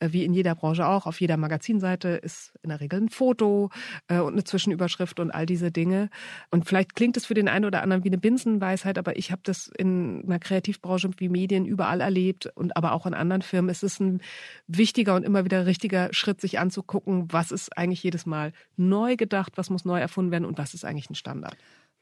äh, 0.00 0.08
wie 0.12 0.24
in 0.24 0.32
jeder 0.32 0.54
Branche 0.54 0.86
auch. 0.86 1.06
Auf 1.06 1.20
jeder 1.20 1.36
Magazinseite 1.36 2.08
ist 2.08 2.54
in 2.62 2.70
der 2.70 2.80
Regel 2.80 3.02
ein 3.02 3.08
Foto 3.10 3.70
äh, 4.08 4.18
und 4.18 4.32
eine 4.32 4.44
Zwischenüberschrift 4.44 5.20
und 5.20 5.30
all 5.30 5.46
diese 5.46 5.70
Dinge. 5.70 6.08
Und 6.50 6.66
vielleicht 6.66 6.96
klingt 6.96 7.16
es 7.16 7.26
für 7.26 7.34
den 7.34 7.48
einen 7.48 7.66
oder 7.66 7.82
anderen 7.82 8.02
wie 8.04 8.08
eine 8.08 8.18
Binsenweisheit, 8.18 8.96
aber 8.98 9.16
ich 9.16 9.30
habe 9.30 9.42
das 9.44 9.70
in 9.76 10.24
einer 10.24 10.38
Kreativbranche 10.38 11.10
wie 11.18 11.28
Medien 11.28 11.66
überall 11.66 12.00
erlebt 12.00 12.46
und 12.54 12.76
aber 12.76 12.92
auch 12.92 13.06
in 13.06 13.14
anderen 13.14 13.42
Firmen. 13.42 13.70
Es 13.70 13.82
ist 13.82 14.00
ein 14.00 14.20
wichtiger 14.66 15.14
und 15.14 15.24
immer 15.24 15.44
wieder 15.44 15.66
richtiger 15.66 16.08
Schritt, 16.12 16.40
sich 16.40 16.58
anzugucken, 16.58 17.26
was 17.30 17.52
ist 17.52 17.76
eigentlich 17.76 18.02
jedes 18.02 18.24
Mal 18.24 18.52
neu 18.76 19.16
gedacht, 19.16 19.52
was 19.56 19.68
muss 19.68 19.84
neu 19.84 20.00
erfunden 20.00 20.30
werden 20.30 20.46
und 20.46 20.56
was 20.56 20.72
ist 20.72 20.85
eigentlich 20.86 21.10
ein 21.10 21.14
Standard. 21.14 21.56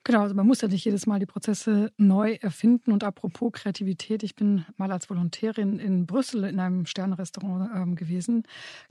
Genau, 0.07 0.21
also 0.21 0.35
man 0.35 0.47
muss 0.47 0.61
ja 0.61 0.69
nicht 0.69 0.85
jedes 0.85 1.07
Mal 1.07 1.19
die 1.19 1.25
Prozesse 1.25 1.91
neu 1.97 2.37
erfinden. 2.43 2.93
Und 2.93 3.03
apropos 3.03 3.53
Kreativität, 3.53 4.23
ich 4.23 4.37
bin 4.37 4.67
mal 4.77 4.93
als 4.93 5.09
Volontärin 5.09 5.79
in 5.79 6.05
Brüssel 6.05 6.45
in 6.45 6.61
einem 6.61 6.85
Sternrestaurant 6.85 7.71
ähm, 7.75 7.97
gewesen, 7.97 8.43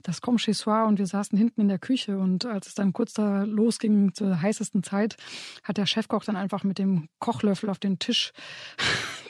das 0.02 0.20
Comme 0.20 0.38
chez 0.38 0.58
Soi, 0.58 0.82
und 0.82 0.98
wir 0.98 1.06
saßen 1.06 1.38
hinten 1.38 1.60
in 1.60 1.68
der 1.68 1.78
Küche. 1.78 2.18
Und 2.18 2.46
als 2.46 2.66
es 2.66 2.74
dann 2.74 2.92
kurz 2.92 3.12
da 3.12 3.44
losging 3.44 4.12
zur 4.12 4.42
heißesten 4.42 4.82
Zeit, 4.82 5.16
hat 5.62 5.76
der 5.76 5.86
Chefkoch 5.86 6.24
dann 6.24 6.34
einfach 6.34 6.64
mit 6.64 6.80
dem 6.80 7.08
Kochlöffel 7.20 7.70
auf 7.70 7.78
den 7.78 8.00
Tisch 8.00 8.32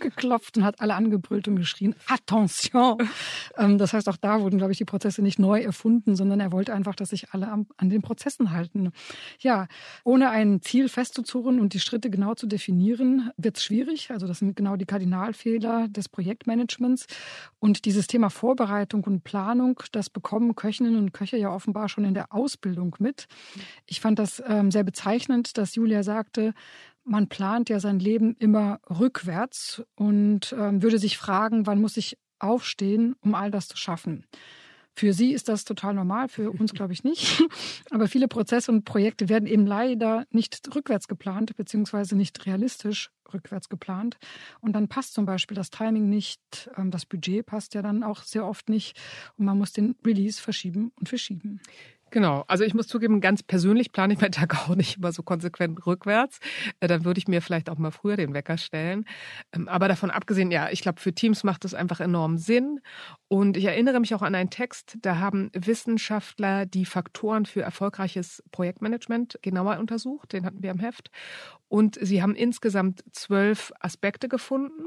geklopft 0.01 0.57
und 0.57 0.65
hat 0.65 0.81
alle 0.81 0.95
angebrüllt 0.95 1.49
und 1.49 1.57
geschrien, 1.57 1.95
Attention! 2.09 2.99
Ähm, 3.57 3.79
das 3.79 3.93
heißt, 3.93 4.09
auch 4.09 4.17
da 4.17 4.41
wurden, 4.41 4.59
glaube 4.59 4.73
ich, 4.73 4.79
die 4.79 4.85
Prozesse 4.85 5.23
nicht 5.23 5.39
neu 5.39 5.61
erfunden, 5.61 6.17
sondern 6.17 6.41
er 6.41 6.53
wollte 6.53 6.75
einfach, 6.75 6.95
dass 6.95 7.11
sich 7.11 7.33
alle 7.33 7.49
an 7.49 7.91
den 7.91 8.03
Prozessen 8.03 8.51
halten. 8.51 8.91
Ja, 9.39 9.67
ohne 10.05 10.31
ein 10.31 10.61
Ziel 10.63 10.89
festzuzurren 10.89 11.61
und 11.61 11.75
die 11.75 11.81
Schritte 11.81 12.11
genau 12.11 12.35
zu 12.35 12.47
definieren, 12.47 13.31
wird 13.37 13.57
es 13.57 13.65
schwierig. 13.65 14.11
Also 14.11 14.27
das 14.27 14.39
sind 14.39 14.57
genau 14.57 14.77
die 14.77 14.87
Kardinalfehler 14.87 15.89
des 15.89 16.09
Projektmanagements. 16.09 17.07
Und 17.59 17.85
dieses 17.85 18.07
Thema 18.07 18.31
Vorbereitung 18.31 19.05
und 19.05 19.25
Planung, 19.25 19.81
das 19.93 20.11
bekommen 20.11 20.55
Köchinnen 20.55 20.97
und 20.97 21.13
Köche 21.13 21.37
ja 21.37 21.51
offenbar 21.51 21.89
schon 21.89 22.05
in 22.05 22.15
der 22.15 22.33
Ausbildung 22.33 22.97
mit. 22.99 23.27
Ich 23.87 24.01
fand 24.01 24.19
das 24.19 24.43
ähm, 24.47 24.71
sehr 24.71 24.85
bezeichnend, 24.85 25.57
dass 25.59 25.75
Julia 25.75 26.03
sagte, 26.03 26.55
man 27.05 27.29
plant 27.29 27.69
ja 27.69 27.81
sein 27.81 27.99
Leben 27.99 28.35
immer 28.39 28.81
rückwärts 28.89 29.83
und 29.95 30.55
ähm, 30.59 30.83
würde 30.83 30.99
sich 30.99 31.19
fragen, 31.19 31.67
wann 31.67 31.81
muss 31.81 31.97
ich 31.97 32.19
aufstehen, 32.39 33.15
um 33.21 33.35
all 33.35 33.51
das 33.51 33.69
zu 33.69 33.77
schaffen. 33.77 34.27
Für 34.97 35.13
sie 35.13 35.33
ist 35.33 35.49
das 35.49 35.65
total 35.65 35.95
normal, 35.95 36.29
für 36.29 36.51
uns 36.51 36.73
glaube 36.75 36.93
ich 36.93 37.05
nicht. 37.05 37.43
Aber 37.91 38.09
viele 38.09 38.29
Prozesse 38.29 38.71
und 38.71 38.85
Projekte 38.85 39.29
werden 39.29 39.47
eben 39.47 39.67
leider 39.67 40.27
nicht 40.31 40.61
rückwärts 40.75 41.09
geplant, 41.09 41.57
beziehungsweise 41.57 42.17
nicht 42.17 42.47
realistisch 42.47 43.11
rückwärts 43.33 43.69
geplant. 43.69 44.19
Und 44.61 44.75
dann 44.75 44.89
passt 44.89 45.15
zum 45.15 45.27
Beispiel 45.27 45.57
das 45.57 45.71
Timing 45.71 46.09
nicht, 46.09 46.71
ähm, 46.77 46.91
das 46.91 47.07
Budget 47.07 47.45
passt 47.45 47.75
ja 47.75 47.83
dann 47.83 48.03
auch 48.05 48.23
sehr 48.23 48.47
oft 48.47 48.69
nicht 48.69 48.97
und 49.37 49.45
man 49.45 49.59
muss 49.59 49.73
den 49.73 49.97
Release 50.07 50.41
verschieben 50.41 50.93
und 50.97 51.09
verschieben. 51.09 51.61
Genau, 52.15 52.45
also 52.47 52.63
ich 52.63 52.75
muss 52.75 52.87
zugeben, 52.87 53.21
ganz 53.21 53.43
persönlich 53.43 53.91
plane 53.91 54.13
ich 54.15 54.21
meinen 54.21 54.31
Tag 54.31 54.55
auch 54.71 54.77
nicht 54.77 54.99
immer 54.99 55.11
so 55.11 55.25
konsequent 55.25 55.85
rückwärts. 55.85 56.39
Äh, 56.79 56.87
dann 56.87 57.05
würde 57.05 57.19
ich 57.19 57.27
mir 57.27 57.43
vielleicht 57.43 57.69
auch 57.69 57.77
mal 57.77 57.91
früher 57.91 58.17
den 58.17 58.35
Wecker 58.35 58.57
stellen. 58.57 59.05
Ähm, 59.53 59.67
aber 59.67 59.89
davon 59.89 60.13
abgesehen, 60.13 60.53
ja, 60.53 60.71
ich 60.71 60.81
glaube, 60.81 61.01
für 61.01 61.13
Teams 61.13 61.43
macht 61.43 61.65
das 61.65 61.75
einfach 61.75 61.99
enorm 61.99 62.39
Sinn. 62.39 62.79
Und 63.27 63.57
ich 63.57 63.65
erinnere 63.65 63.99
mich 63.99 64.15
auch 64.15 64.23
an 64.23 64.37
einen 64.37 64.49
Text, 64.49 64.97
da 65.03 65.19
haben 65.19 65.51
Wissenschaftler 65.55 66.67
die 66.67 66.85
Faktoren 66.85 67.47
für 67.47 67.63
erfolgreiches 67.63 68.45
Projektmanagement 68.53 69.41
genauer 69.43 69.81
untersucht. 69.81 70.35
Den 70.35 70.47
hatten 70.47 70.63
wir 70.63 70.71
im 70.71 70.79
Heft. 70.79 71.11
Und 71.67 71.99
sie 72.01 72.23
haben 72.23 72.37
insgesamt 72.37 73.03
zwölf 73.11 73.73
Aspekte 73.81 74.29
gefunden. 74.29 74.85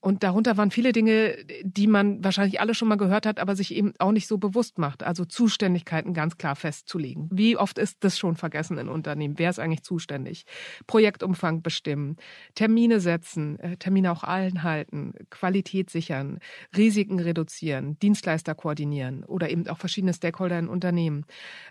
Und 0.00 0.22
darunter 0.22 0.58
waren 0.58 0.70
viele 0.70 0.92
Dinge, 0.92 1.34
die 1.62 1.86
man 1.86 2.22
wahrscheinlich 2.22 2.60
alle 2.60 2.74
schon 2.74 2.88
mal 2.88 2.96
gehört 2.96 3.24
hat, 3.24 3.40
aber 3.40 3.56
sich 3.56 3.74
eben 3.74 3.94
auch 3.98 4.12
nicht 4.12 4.26
so 4.28 4.36
bewusst 4.36 4.76
macht. 4.76 5.02
Also 5.02 5.24
Zuständigkeiten 5.24 6.12
ganz 6.12 6.36
klar 6.36 6.57
festzulegen. 6.58 7.28
Wie 7.32 7.56
oft 7.56 7.78
ist 7.78 7.98
das 8.00 8.18
schon 8.18 8.36
vergessen 8.36 8.78
in 8.78 8.88
Unternehmen? 8.88 9.38
Wer 9.38 9.50
ist 9.50 9.58
eigentlich 9.58 9.82
zuständig? 9.82 10.44
Projektumfang 10.86 11.62
bestimmen, 11.62 12.16
Termine 12.54 13.00
setzen, 13.00 13.58
äh, 13.60 13.76
Termine 13.76 14.12
auch 14.12 14.24
allen 14.24 14.62
halten, 14.62 15.14
Qualität 15.30 15.90
sichern, 15.90 16.38
Risiken 16.76 17.20
reduzieren, 17.20 17.98
Dienstleister 18.00 18.54
koordinieren 18.54 19.24
oder 19.24 19.50
eben 19.50 19.66
auch 19.68 19.78
verschiedene 19.78 20.14
Stakeholder 20.14 20.58
in 20.58 20.68
Unternehmen. 20.68 21.24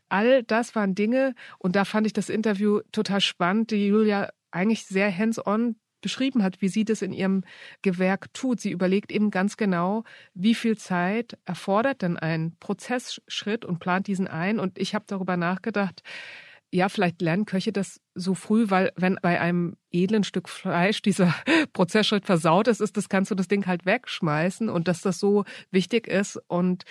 All 0.10 0.44
das 0.44 0.76
waren 0.76 0.96
Dinge 0.96 1.36
und 1.60 1.76
da 1.76 1.86
fand 1.86 2.08
ich 2.08 2.14
das 2.14 2.30
Interview 2.30 2.82
total 2.92 3.22
spannend, 3.22 3.72
die 3.72 3.88
Julia 3.88 4.30
eigentlich 4.52 4.86
sehr 4.86 5.16
hands-on 5.16 5.76
beschrieben 6.02 6.44
hat, 6.44 6.62
wie 6.62 6.70
sie 6.70 6.86
das 6.86 7.02
in 7.02 7.14
ihrem 7.14 7.44
Gewerk 7.82 8.34
tut. 8.34 8.60
Sie 8.60 8.72
überlegt 8.72 9.12
eben 9.12 9.32
ganz 9.32 9.58
genau, 9.58 10.04
wie 10.34 10.56
viel 10.56 10.78
Zeit 10.78 11.38
erfordert 11.46 12.02
denn 12.02 12.18
ein 12.18 12.56
Prozessschritt 12.60 13.66
und 13.66 13.80
plant 13.80 14.08
diesen 14.08 14.28
ein. 14.28 14.60
Und 14.60 14.78
ich 14.78 14.96
habe 14.96 15.06
darüber 15.08 15.38
nachgedacht, 15.38 16.04
ja, 16.72 16.90
vielleicht 16.90 17.22
lernen 17.22 17.46
Köche 17.46 17.72
das 17.72 18.02
so 18.14 18.34
früh, 18.34 18.70
weil 18.70 18.92
wenn 18.96 19.18
bei 19.22 19.40
einem 19.40 19.78
edlen 19.92 20.24
Stück 20.24 20.50
Fleisch 20.50 21.02
dieser 21.02 21.34
Prozessschritt 21.74 22.26
versaut 22.26 22.68
ist, 22.68 22.82
ist 22.82 22.98
das 22.98 23.10
kannst 23.10 23.32
du 23.32 23.36
das 23.36 23.48
Ding 23.48 23.66
halt 23.68 23.86
wegschmeißen 23.86 24.70
und 24.70 24.88
dass 24.88 25.02
das 25.02 25.20
so 25.20 25.46
wichtig 25.72 26.08
ist 26.08 26.40
und 26.48 26.84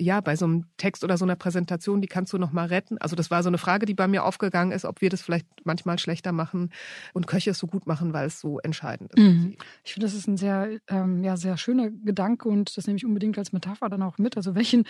ja, 0.00 0.20
bei 0.20 0.34
so 0.34 0.46
einem 0.46 0.64
Text 0.78 1.04
oder 1.04 1.18
so 1.18 1.24
einer 1.24 1.36
Präsentation, 1.36 2.00
die 2.00 2.08
kannst 2.08 2.32
du 2.32 2.38
noch 2.38 2.52
mal 2.52 2.66
retten. 2.66 2.96
Also 2.98 3.16
das 3.16 3.30
war 3.30 3.42
so 3.42 3.48
eine 3.48 3.58
Frage, 3.58 3.84
die 3.84 3.94
bei 3.94 4.08
mir 4.08 4.24
aufgegangen 4.24 4.72
ist, 4.72 4.84
ob 4.84 5.00
wir 5.02 5.10
das 5.10 5.20
vielleicht 5.20 5.46
manchmal 5.64 5.98
schlechter 5.98 6.32
machen 6.32 6.72
und 7.12 7.26
Köche 7.26 7.50
es 7.50 7.58
so 7.58 7.66
gut 7.66 7.86
machen, 7.86 8.12
weil 8.12 8.26
es 8.26 8.40
so 8.40 8.58
entscheidend 8.60 9.12
ist. 9.14 9.22
Mhm. 9.22 9.56
Ich 9.84 9.92
finde, 9.92 10.06
das 10.06 10.14
ist 10.14 10.26
ein 10.26 10.38
sehr, 10.38 10.80
ähm, 10.88 11.22
ja, 11.22 11.36
sehr 11.36 11.56
schöner 11.58 11.90
Gedanke 11.90 12.48
und 12.48 12.76
das 12.76 12.86
nehme 12.86 12.96
ich 12.96 13.04
unbedingt 13.04 13.36
als 13.38 13.52
Metapher 13.52 13.88
dann 13.90 14.02
auch 14.02 14.16
mit. 14.16 14.36
Also 14.36 14.54
welchen, 14.54 14.84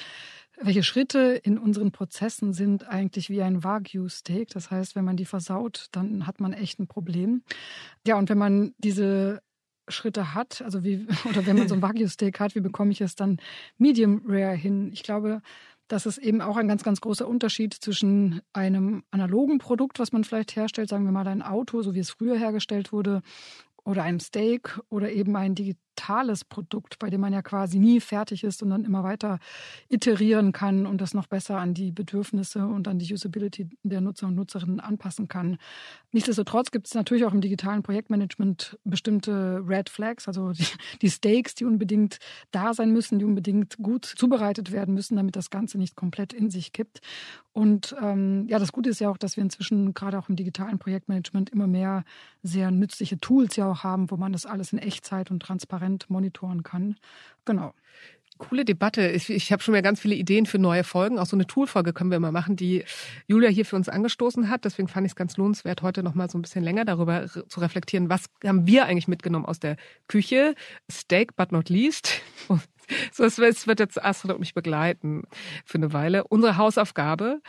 welche 0.61 0.85
Schritte 0.85 1.41
in 1.43 1.59
unseren 1.59 1.91
Prozessen 1.91 2.53
sind 2.53 2.87
eigentlich 2.87 3.31
wie 3.31 3.43
ein 3.43 3.65
Wagyu-Steak? 3.65 4.49
Das 4.51 4.71
heißt, 4.71 4.95
wenn 4.95 5.05
man 5.05 5.17
die 5.17 5.25
versaut, 5.25 5.89
dann 5.91 6.27
hat 6.27 6.41
man 6.41 6.53
echt 6.53 6.79
ein 6.79 6.87
Problem. 6.87 7.43
Ja, 8.07 8.17
und 8.17 8.29
wenn 8.29 8.39
man 8.39 8.75
diese 8.79 9.43
Schritte 9.89 10.35
hat, 10.35 10.63
also 10.63 10.85
wie, 10.85 11.07
oder 11.29 11.47
wenn 11.47 11.57
man 11.57 11.69
so 11.69 11.75
ein 11.75 11.83
Wagyu-Steak 11.83 12.41
hat, 12.41 12.55
wie 12.55 12.61
bekomme 12.61 12.93
ich 12.93 13.01
es 13.01 13.15
dann 13.15 13.39
medium 13.79 14.23
rare 14.27 14.55
hin? 14.55 14.91
Ich 14.93 15.03
glaube, 15.03 15.43
das 15.89 16.07
ist 16.07 16.19
eben 16.19 16.41
auch 16.41 16.57
ein 16.57 16.69
ganz, 16.69 16.85
ganz 16.85 17.01
großer 17.01 17.27
Unterschied 17.27 17.75
zwischen 17.75 18.41
einem 18.53 19.03
analogen 19.11 19.59
Produkt, 19.59 19.99
was 19.99 20.13
man 20.13 20.23
vielleicht 20.23 20.55
herstellt, 20.55 20.89
sagen 20.89 21.05
wir 21.05 21.13
mal 21.13 21.27
ein 21.27 21.43
Auto, 21.43 21.83
so 21.83 21.95
wie 21.95 21.99
es 21.99 22.11
früher 22.11 22.39
hergestellt 22.39 22.93
wurde, 22.93 23.23
oder 23.85 24.05
einem 24.05 24.21
Steak 24.21 24.79
oder 24.89 25.11
eben 25.11 25.35
ein 25.37 25.55
digitales 26.01 26.45
Produkt, 26.45 26.99
bei 26.99 27.11
dem 27.11 27.21
man 27.21 27.33
ja 27.33 27.43
quasi 27.43 27.79
nie 27.79 28.01
fertig 28.01 28.45
ist 28.45 28.63
und 28.63 28.71
dann 28.71 28.85
immer 28.85 29.05
weiter 29.05 29.39
iterieren 29.89 30.53
kann 30.53 30.87
und 30.87 31.01
das 31.01 31.15
noch 31.15 31.27
besser 31.27 31.59
an 31.59 31.75
die 31.75 31.93
Bedürfnisse 31.93 32.67
und 32.67 32.89
an 32.89 32.99
die 32.99 33.13
Usability 33.13 33.69
der 33.83 34.01
Nutzer 34.01 34.27
und 34.27 34.35
Nutzerinnen 34.35 34.81
anpassen 34.81 35.29
kann. 35.29 35.59
Nichtsdestotrotz 36.13 36.71
gibt 36.71 36.87
es 36.87 36.95
natürlich 36.95 37.25
auch 37.25 37.35
im 37.35 37.41
digitalen 37.41 37.83
Projektmanagement 37.83 38.79
bestimmte 38.85 39.63
Red 39.67 39.91
Flags, 39.91 40.27
also 40.27 40.53
die, 40.53 40.65
die 41.03 41.11
Steaks, 41.11 41.55
die 41.55 41.65
unbedingt 41.65 42.19
da 42.51 42.73
sein 42.73 42.93
müssen, 42.93 43.19
die 43.19 43.25
unbedingt 43.25 43.77
gut 43.79 44.05
zubereitet 44.05 44.73
werden 44.73 44.95
müssen, 44.95 45.17
damit 45.17 45.37
das 45.37 45.51
Ganze 45.51 45.79
nicht 45.79 45.97
komplett 45.97 46.33
in 46.33 46.51
sich 46.51 46.73
kippt. 46.73 47.01
Und 47.53 47.97
ähm, 48.01 48.47
ja, 48.49 48.59
das 48.59 48.73
Gute 48.73 48.91
ist 48.91 49.01
ja 49.01 49.11
auch, 49.11 49.19
dass 49.19 49.37
wir 49.37 49.43
inzwischen 49.43 49.93
gerade 49.93 50.19
auch 50.19 50.29
im 50.29 50.37
digitalen 50.37 50.79
Projektmanagement 50.79 51.51
immer 51.51 51.67
mehr 51.67 52.05
sehr 52.43 52.71
nützliche 52.71 53.19
Tools 53.19 53.57
ja 53.57 53.71
auch 53.71 53.83
haben, 53.83 54.11
wo 54.11 54.17
man 54.17 54.33
das 54.33 54.47
alles 54.47 54.73
in 54.73 54.79
Echtzeit 54.79 55.31
und 55.31 55.41
transparent 55.41 55.90
monitoren 56.09 56.63
kann. 56.63 56.97
Genau. 57.45 57.75
Coole 58.41 58.65
Debatte. 58.65 59.09
Ich, 59.09 59.29
ich 59.29 59.53
habe 59.53 59.63
schon 59.63 59.73
mehr 59.73 59.83
ganz 59.83 60.01
viele 60.01 60.15
Ideen 60.15 60.47
für 60.47 60.59
neue 60.59 60.83
Folgen. 60.83 61.19
Auch 61.19 61.27
so 61.27 61.37
eine 61.37 61.47
Toolfolge 61.47 61.93
können 61.93 62.11
wir 62.11 62.19
mal 62.19 62.33
machen, 62.33 62.57
die 62.57 62.85
Julia 63.29 63.51
hier 63.51 63.67
für 63.67 63.77
uns 63.77 63.89
angestoßen 63.89 64.49
hat. 64.49 64.65
Deswegen 64.65 64.89
fand 64.89 65.07
ich 65.07 65.13
es 65.13 65.17
ganz 65.17 65.37
lohnenswert, 65.37 65.83
heute 65.83 66.03
noch 66.03 66.15
mal 66.15 66.29
so 66.31 66.39
ein 66.39 66.43
bisschen 66.43 66.65
länger 66.65 66.85
darüber 66.85 67.27
zu 67.27 67.61
reflektieren, 67.61 68.09
was 68.09 68.25
haben 68.45 68.67
wir 68.67 68.87
eigentlich 68.87 69.09
mitgenommen 69.09 69.45
aus 69.45 69.61
der 69.61 69.77
Küche. 70.09 70.55
Steak, 70.91 71.37
but 71.37 71.53
not 71.53 71.69
least. 71.69 72.21
So, 73.13 73.23
es 73.23 73.39
wird 73.39 73.79
jetzt 73.79 74.03
Astrid 74.03 74.33
und 74.33 74.41
mich 74.41 74.53
begleiten 74.53 75.23
für 75.65 75.79
eine 75.79 75.93
Weile. 75.93 76.25
Unsere 76.25 76.57
Hausaufgabe. 76.57 77.41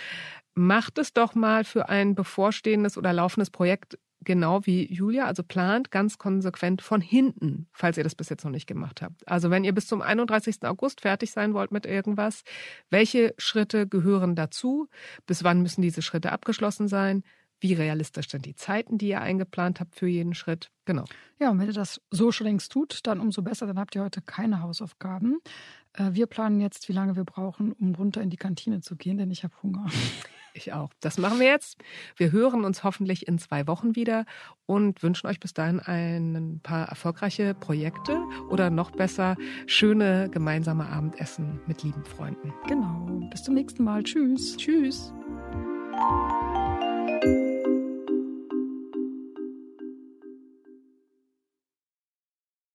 Macht 0.53 0.99
es 0.99 1.13
doch 1.13 1.33
mal 1.33 1.63
für 1.63 1.89
ein 1.89 2.13
bevorstehendes 2.13 2.95
oder 2.95 3.11
laufendes 3.11 3.49
Projekt 3.49 3.97
genau 4.23 4.65
wie 4.65 4.91
Julia, 4.91 5.25
also 5.25 5.43
plant 5.43 5.91
ganz 5.91 6.17
konsequent 6.17 6.81
von 6.81 7.01
hinten, 7.01 7.67
falls 7.73 7.97
ihr 7.97 8.03
das 8.03 8.15
bis 8.15 8.29
jetzt 8.29 8.43
noch 8.43 8.51
nicht 8.51 8.67
gemacht 8.67 9.01
habt. 9.01 9.27
Also 9.27 9.49
wenn 9.49 9.63
ihr 9.63 9.73
bis 9.73 9.87
zum 9.87 10.01
31. 10.01 10.63
August 10.63 11.01
fertig 11.01 11.31
sein 11.31 11.53
wollt 11.53 11.71
mit 11.71 11.85
irgendwas, 11.85 12.43
welche 12.89 13.33
Schritte 13.37 13.87
gehören 13.87 14.35
dazu? 14.35 14.87
Bis 15.25 15.43
wann 15.43 15.61
müssen 15.61 15.81
diese 15.81 16.01
Schritte 16.01 16.31
abgeschlossen 16.31 16.87
sein? 16.87 17.23
Wie 17.59 17.73
realistisch 17.73 18.29
sind 18.29 18.45
die 18.45 18.55
Zeiten, 18.55 18.97
die 18.97 19.09
ihr 19.09 19.21
eingeplant 19.21 19.79
habt 19.79 19.95
für 19.95 20.07
jeden 20.07 20.33
Schritt? 20.33 20.71
Genau. 20.85 21.05
Ja, 21.39 21.51
und 21.51 21.59
wenn 21.59 21.67
ihr 21.67 21.73
das 21.73 22.01
so 22.09 22.31
schon 22.31 22.47
längst 22.47 22.71
tut, 22.71 23.01
dann 23.03 23.19
umso 23.19 23.43
besser, 23.43 23.67
dann 23.67 23.77
habt 23.77 23.95
ihr 23.95 24.03
heute 24.03 24.21
keine 24.21 24.63
Hausaufgaben. 24.63 25.39
Äh, 25.93 26.13
wir 26.13 26.25
planen 26.25 26.59
jetzt, 26.59 26.89
wie 26.89 26.93
lange 26.93 27.15
wir 27.15 27.23
brauchen, 27.23 27.71
um 27.73 27.93
runter 27.93 28.21
in 28.21 28.31
die 28.31 28.37
Kantine 28.37 28.81
zu 28.81 28.95
gehen, 28.95 29.17
denn 29.17 29.29
ich 29.29 29.43
habe 29.43 29.53
Hunger. 29.61 29.85
Ich 30.53 30.73
auch. 30.73 30.91
Das 30.99 31.17
machen 31.17 31.39
wir 31.39 31.47
jetzt. 31.47 31.77
Wir 32.17 32.31
hören 32.31 32.65
uns 32.65 32.83
hoffentlich 32.83 33.27
in 33.27 33.39
zwei 33.39 33.67
Wochen 33.67 33.95
wieder 33.95 34.25
und 34.65 35.01
wünschen 35.03 35.27
euch 35.27 35.39
bis 35.39 35.53
dahin 35.53 35.79
ein 35.79 36.59
paar 36.61 36.87
erfolgreiche 36.87 37.53
Projekte 37.53 38.19
oder 38.49 38.69
noch 38.69 38.91
besser 38.91 39.35
schöne 39.65 40.29
gemeinsame 40.29 40.87
Abendessen 40.87 41.61
mit 41.67 41.83
lieben 41.83 42.03
Freunden. 42.05 42.53
Genau. 42.67 43.05
Bis 43.29 43.43
zum 43.43 43.55
nächsten 43.55 43.83
Mal. 43.83 44.03
Tschüss. 44.03 44.57
Tschüss. 44.57 45.13